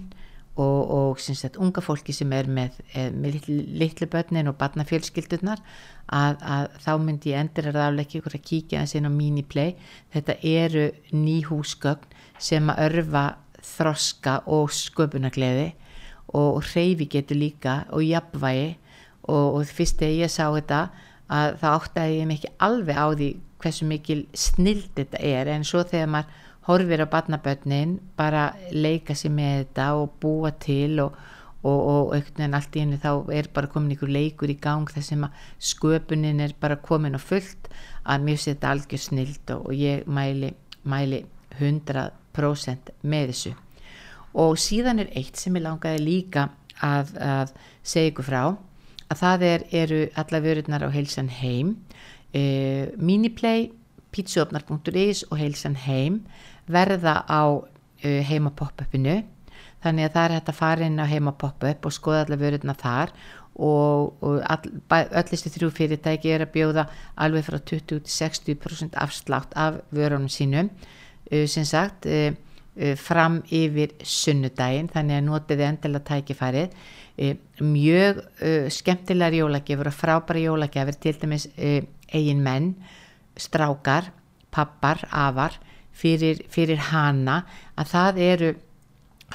[0.56, 5.62] og, og sagt, unga fólki sem er með, með litlu, litlu börnin og barnafjölskyldunar
[6.08, 9.74] að, að þá myndi ég endur að afleggja ykkur að kíkja eins inn á miniplay.
[10.16, 10.86] Þetta eru
[11.16, 13.26] ný húsgögn sem að örfa
[13.66, 15.74] þroska og sköpunagleði
[16.32, 18.76] og, og hreyfi getur líka og jafnvægi.
[19.26, 20.80] Og, og fyrst þegar ég sá þetta
[21.34, 23.30] að það átti að ég mikið alveg á því
[23.64, 25.50] hversu mikil snild þetta er.
[25.50, 31.00] En svo þegar maður horfir á barnabönnin bara leika sér með þetta og búa til
[31.04, 31.18] og,
[31.62, 34.90] og, og einhvern veginn allt í hennu þá er bara komin einhver leikur í gang
[34.90, 35.28] þess að
[35.60, 37.70] sköpunin er bara komin og fullt
[38.04, 40.54] að mjög sér þetta algjör snild og, og ég mæli,
[40.84, 41.24] mæli
[41.60, 43.56] 100% með þessu.
[44.36, 46.50] Og síðan er eitt sem ég langaði líka
[46.84, 47.54] að, að
[47.86, 48.42] segja ykkur frá
[49.06, 51.76] að það er, eru alla vörurnar á heilsan heim.
[52.36, 53.70] Uh, miniplay
[54.16, 56.24] pizzaopnar.is og heilsan heim
[56.72, 59.22] verða á uh, heima pop-upinu.
[59.86, 62.76] Þannig að það er hægt að fara inn á heima pop-up og skoða allar vörðuna
[62.80, 63.12] þar
[63.56, 64.72] og, og all,
[65.22, 66.88] öllistu þrjú fyrirtæki er að bjóða
[67.22, 70.72] alveg frá 20-60% afslátt af vörðunum sínum.
[71.32, 72.34] Uh, sem sagt uh,
[73.00, 76.74] fram yfir sunnudaginn þannig að notiði endilega tækifærið.
[77.64, 78.18] Mjög
[78.76, 82.74] skemmtilegar jólagjafur og frábæra jólagjafur til dæmis eigin menn
[83.40, 84.10] strákar,
[84.52, 85.56] pappar, afar
[85.96, 87.42] fyrir, fyrir hana
[87.80, 88.52] að það eru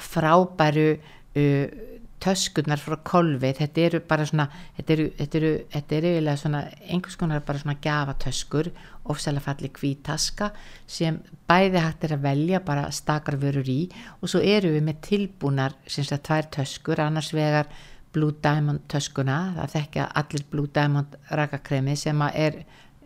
[0.00, 1.86] frábæru uh,
[2.20, 4.46] töskurnar frá kolvi, þetta eru bara svona
[4.76, 8.68] þetta eru, þetta eru, þetta eru eiginlega svona einhvers konar bara svona gafatöskur
[9.10, 10.50] ofsalega falli kvítaska
[10.86, 13.80] sem bæði hægt er að velja bara stakar vörur í.
[14.20, 17.70] Og svo eru við með tilbúnar sem sagt tvær töskur annars vegar
[18.12, 22.62] Blue Diamond töskuna það þekkja allir Blue Diamond rakakremi sem að er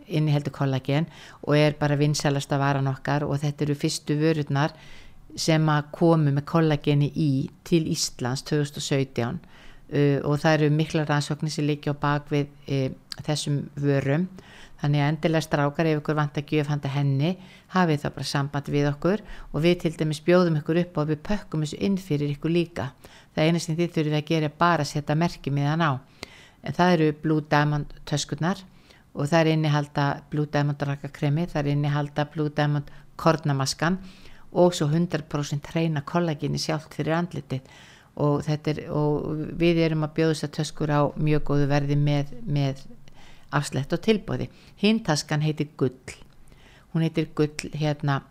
[0.07, 1.07] inniheldur kollagen
[1.43, 4.75] og er bara vinsalasta varan okkar og þetta eru fyrstu vörurnar
[5.35, 7.29] sem að komu með kollageni í
[7.67, 12.89] til Íslands 2017 uh, og það eru mikla rannsóknir sem líka á bakvið uh,
[13.25, 14.29] þessum vörum.
[14.79, 17.35] Þannig að endilega strákar ef ykkur vant að gjöf handa henni
[17.73, 21.21] hafið það bara samband við okkur og við til dæmis bjóðum ykkur upp og við
[21.25, 22.89] pökkum þessu inn fyrir ykkur líka.
[23.35, 25.89] Það eina sem þið þurfum að gera er bara að setja merkjum í það ná
[26.65, 28.61] en það eru Blue Diamond töskurnar
[29.15, 33.99] og það er innihalda Blue Diamond rakakremi það er innihalda Blue Diamond kornamaskan
[34.55, 37.63] og svo 100% hreina kollagini sjálft fyrir andlitið.
[38.23, 39.25] Og, er, og
[39.59, 42.85] við erum að bjóða þess að töskur á mjög góðu verði með, með
[43.51, 44.47] afslett og tilbóði
[44.79, 46.15] hinn taskan heitir gull.
[46.93, 48.21] Hún heitir gull hérna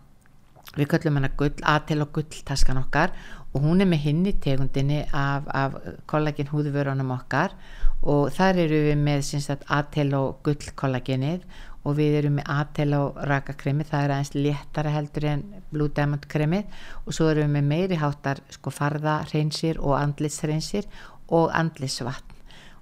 [0.75, 3.13] við köllum hana gull, aðtel og gull taskan okkar
[3.55, 5.77] og hún er með hinn í tegundinni af, af
[6.09, 7.55] kollagin húðvörunum okkar
[8.03, 11.45] og þar eru við með aðtel og gull kollaginið
[11.85, 16.25] og við erum með aðtel á rakakremi það er aðeins léttara heldur en Blue Diamond
[16.31, 20.89] kremið og svo erum við með meiri háttar sko farða reynsir og andlitsreynsir
[21.33, 22.33] og andlitsvatn.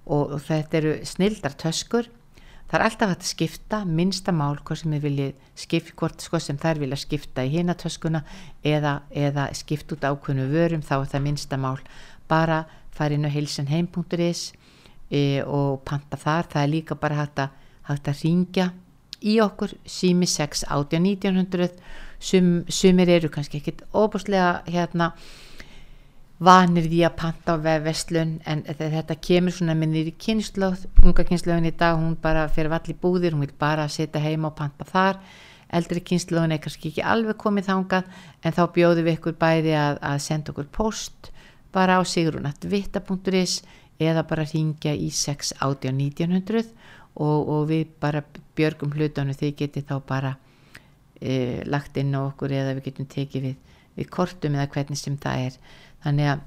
[0.04, 2.10] Og, og þetta eru snildar töskur
[2.74, 4.94] það er alltaf að skipta minnsta mál hvort sem
[5.54, 8.24] skipta hvort sko sem þær vilja skipta í hinatöskuna
[8.66, 11.78] eða, eða skipta út ákveðnu vörum þá er það minnsta mál.
[12.26, 14.42] Bara fara inn á heilsanheim.is
[15.14, 16.50] e, og panta þar.
[16.50, 17.54] Það er líka bara hægt að,
[17.92, 18.68] hægt að ringja
[19.22, 21.70] í okkur sími 6 átja 1900
[22.18, 25.14] sum, sumir eru kannski ekkit óbúslega hérna
[26.44, 31.70] vanir því að panta á vefveslun en þetta kemur svona minnir í kynnslóð, unga kynnslóðin
[31.70, 35.22] í dag hún bara fyrir allir búðir, hún vil bara setja heima og panta þar.
[35.74, 38.10] Eldri kynnslóðin er kannski ekki alveg komið þangað
[38.44, 41.32] en þá bjóðum við ykkur bæði að, að senda okkur post
[41.74, 43.62] bara á sigrunatvitta.is
[44.02, 46.64] eða bara ringja í 6 átja 1900
[47.16, 48.24] og, og við bara
[48.58, 50.34] björgum hlutunum þið getið þá bara
[51.22, 53.58] e, lagt inn á okkur eða við getum tekið við,
[53.98, 55.60] við kortum eða hvernig sem það er
[56.04, 56.44] þannig að,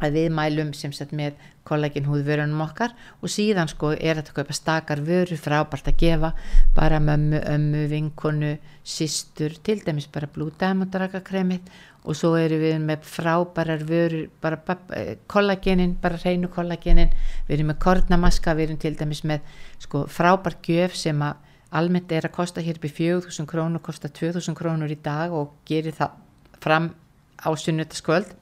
[0.00, 1.38] að við mælum sem sagt með
[1.68, 6.32] kollagin húðvörunum okkar og síðan sko er þetta kaupa stakar vöru frábært að gefa
[6.76, 11.68] bara mömmu, ömmu, vinkonu sístur, til dæmis bara blúdæmundarakakremið
[12.04, 17.12] og svo eru við með frábærar vörur bara, bara kollagenin, bara hreinu kollagenin.
[17.48, 19.44] Við erum með kornamaska, við erum til dæmis með
[19.84, 24.56] sko frábær gjöf sem að almennt er að kosta hér í 4.000 krónur, kosta 2.000
[24.58, 26.16] krónur í dag og gerir það
[26.60, 26.90] fram
[27.40, 28.32] á sunnutaskvöld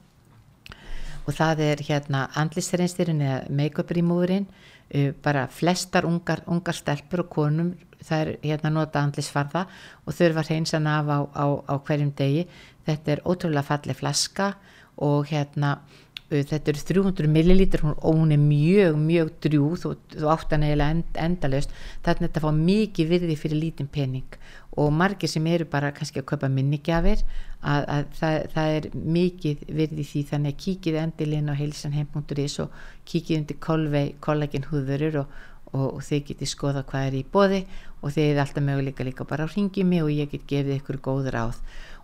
[1.29, 7.31] og það er hérna andlisreinstirinn eða make-up removerinn uh, bara flestar ungar, ungar stelpur og
[7.35, 7.71] konum
[8.09, 9.65] er hérna nota andlisfarða
[10.05, 12.45] og þurfa hreinsan af á, á, á hverjum degi.
[12.87, 14.53] Þetta er ótrúlega falleg flaska
[14.97, 20.31] og hérna uh, þetta eru 300 millilítur og hún er mjög mjög drjúð og þú
[20.33, 21.75] áttan eiginlega end, endalust
[22.05, 24.39] þannig að þetta fá mikið virði fyrir lítinn pening
[24.79, 27.21] og margir sem eru bara kannski að kaupa minnigjafir
[27.59, 30.23] að, að það, það er mikið virði því.
[30.31, 35.37] Þannig að kíkið endilinn á heilsanheim.is og kíkið undir kolvei kollagin húðurur og,
[35.73, 37.63] og, og þeir getið skoða hvað er í bóði
[37.99, 41.31] og þeir er alltaf möguleika líka bara á ringið og ég get gefið ykkur góð
[41.35, 41.59] ráð.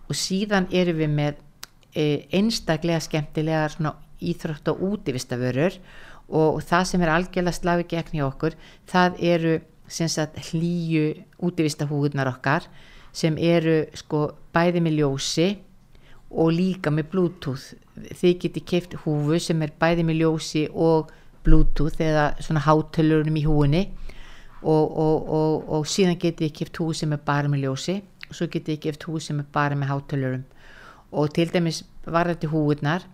[0.06, 1.40] Og síðan eru við með
[1.96, 5.74] e, einstaklega skemmtilega íþrótt og útivistaförur
[6.28, 8.56] og, það sem er algjörlega slafi gegn hjá okkur
[8.90, 9.56] það eru
[9.88, 12.66] hlýju útivistahúðunar okkar
[13.16, 15.48] sem eru sko bæði með ljósi
[16.30, 17.74] og líka með bluetooth.
[17.96, 21.12] Þið geti keift húfu sem er bæði með ljósi og
[21.46, 23.84] bluetooth eða svona háttölurum í húinni
[24.62, 28.34] og, og, og, og síðan geti þið keift húfu sem er bara með ljósi og
[28.34, 30.44] svo geti þið keift húfu sem er bara með háttölurum
[31.16, 33.06] og til dæmis var þetta húunar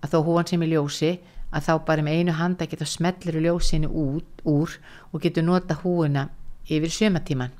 [0.00, 1.12] að þó húan sem er ljósi
[1.54, 4.78] að þá bara með einu handa geta smellir ljósinu út, úr
[5.12, 6.28] og getur nota húuna
[6.66, 7.54] yfir sömatíman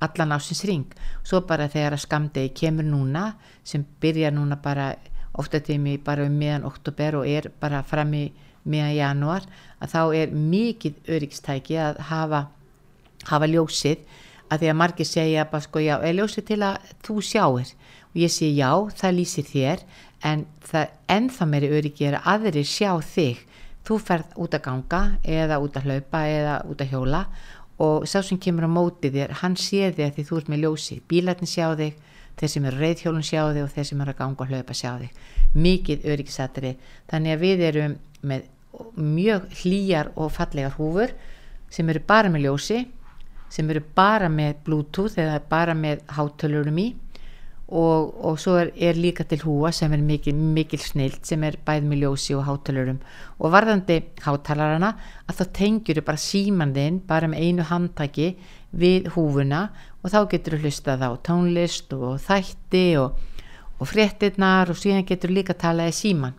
[0.00, 0.88] allan ásins ring
[1.24, 3.30] svo bara þegar að skamdegi kemur núna
[3.64, 4.94] sem byrjar núna bara
[5.36, 8.26] ofta tími bara um meðan oktober og er bara fram í
[8.64, 9.48] meðan januar
[9.80, 12.46] að þá er mikið öryggstæki að hafa,
[13.30, 14.04] hafa ljósið
[14.50, 17.72] að því að margir segja bara sko já, er ljósið til að þú sjáir?
[18.12, 19.82] Og ég sé já, það lýsir þér
[20.26, 23.44] en það ennþá meiri öryggi er að aðrir sjá þig.
[23.86, 27.22] Þú ferð út að ganga eða út að hlaupa eða út að hjóla
[27.82, 30.62] og sá sem kemur á móti þér hann sé þig að því þú ert með
[30.64, 30.98] ljósi.
[31.06, 31.94] Bílarnir sjá þig,
[32.40, 34.90] þeir sem eru reyðhjólun sjá þig og þeir sem eru að ganga og hlaupa sjá
[35.02, 35.22] þig.
[35.54, 36.74] Mikið öryggisatri.
[37.12, 37.96] Þannig að við erum
[38.26, 38.50] með
[38.96, 41.14] mjög hlýjar og fallegar húfur
[41.72, 42.82] sem eru bara með ljósi
[43.52, 46.86] sem eru bara með bluetooth eða bara með hátölurum í
[47.66, 51.56] og, og svo er, er líka til húa sem er mikil, mikil snilt sem er
[51.66, 53.00] bæð með ljósi og hátölurum
[53.40, 54.92] og varðandi hátalarana
[55.26, 58.36] að þá tengjur bara símanðinn bara með einu handtaki
[58.70, 59.70] við húfuna
[60.02, 63.18] og þá getur þú hlustað á tónlist og þætti og,
[63.82, 66.38] og fréttinnar og síðan getur þú líka talaði síman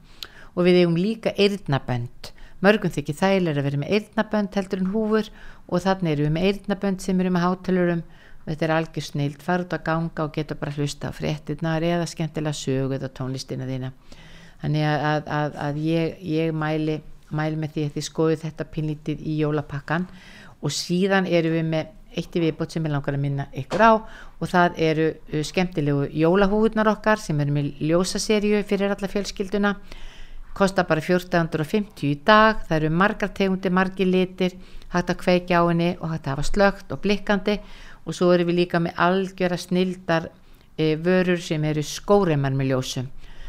[0.55, 2.31] og við eigum líka eirnabönd
[2.63, 5.27] mörgum þykir þægilega að vera með eirnabönd heldur en húfur
[5.67, 8.05] og þannig eru við með eirnabönd sem eru með hátalurum
[8.47, 12.07] þetta er algjör snilt, fara út að ganga og geta bara hlusta á fréttinnar eða
[12.07, 13.91] skemmtilega sögu eða tónlistina þína.
[14.61, 16.97] Þannig að, að, að, að ég, ég mæli,
[17.29, 20.07] mæli með því að þið skoðu þetta pinlítið í jólapakkan
[20.63, 23.91] og síðan eru við með eitt í viðbót sem ég langar að minna ykkur á
[23.93, 29.75] og það eru uh, skemmtilegu jólahúðnar okkar sem eru með ljósaserju fyrir alla fjölskylduna.
[30.57, 32.63] Kostar bara 1450 í dag.
[32.65, 34.55] Það eru margar tegundi, margir litir.
[34.89, 37.59] Hægt að kveikja á henni og hægt að hafa slögt og blikkandi.
[37.59, 37.77] og
[38.15, 40.29] svo erum við líka með algjöra snildar
[40.77, 43.07] e, vörur sem eru skóremar með ljósum.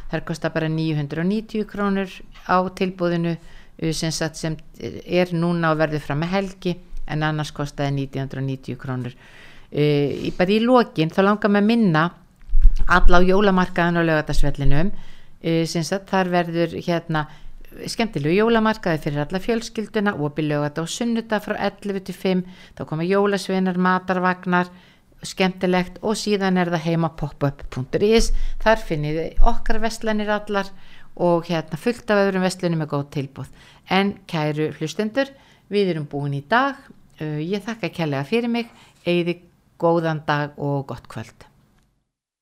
[0.08, 2.12] Þar kostar bara 990 krónur
[2.48, 6.76] á tilbúðinu e, sem, sem er núna og verður fram með helgi
[7.08, 9.14] en annars kostaði 990 krónur.
[9.70, 12.08] E, bara í lokin þá langar með minna
[12.88, 14.92] alla á jólamarkaðan og lögatarsvellinum
[15.42, 17.26] e, sem sagt þar verður hérna
[17.86, 22.44] skemmtilegu jólamarkaði fyrir alla fjölskylduna og byrjugat á sunnuta frá 11 til 5
[22.78, 24.70] þá koma jólasveinar, matarvagnar
[25.22, 28.30] skemmtilegt og síðan er það heima popup.is
[28.62, 30.70] þar finnir þið okkar vestlanir allar
[31.18, 33.52] og hérna fullt af öðrum vestlunum með góð tilbúð
[33.90, 35.32] en kæru hlustendur
[35.72, 36.78] við erum búin í dag.
[37.18, 38.72] Ég þakka kærlega fyrir mig.
[39.04, 39.40] Eigði
[39.80, 41.48] góðan dag og gott kvöld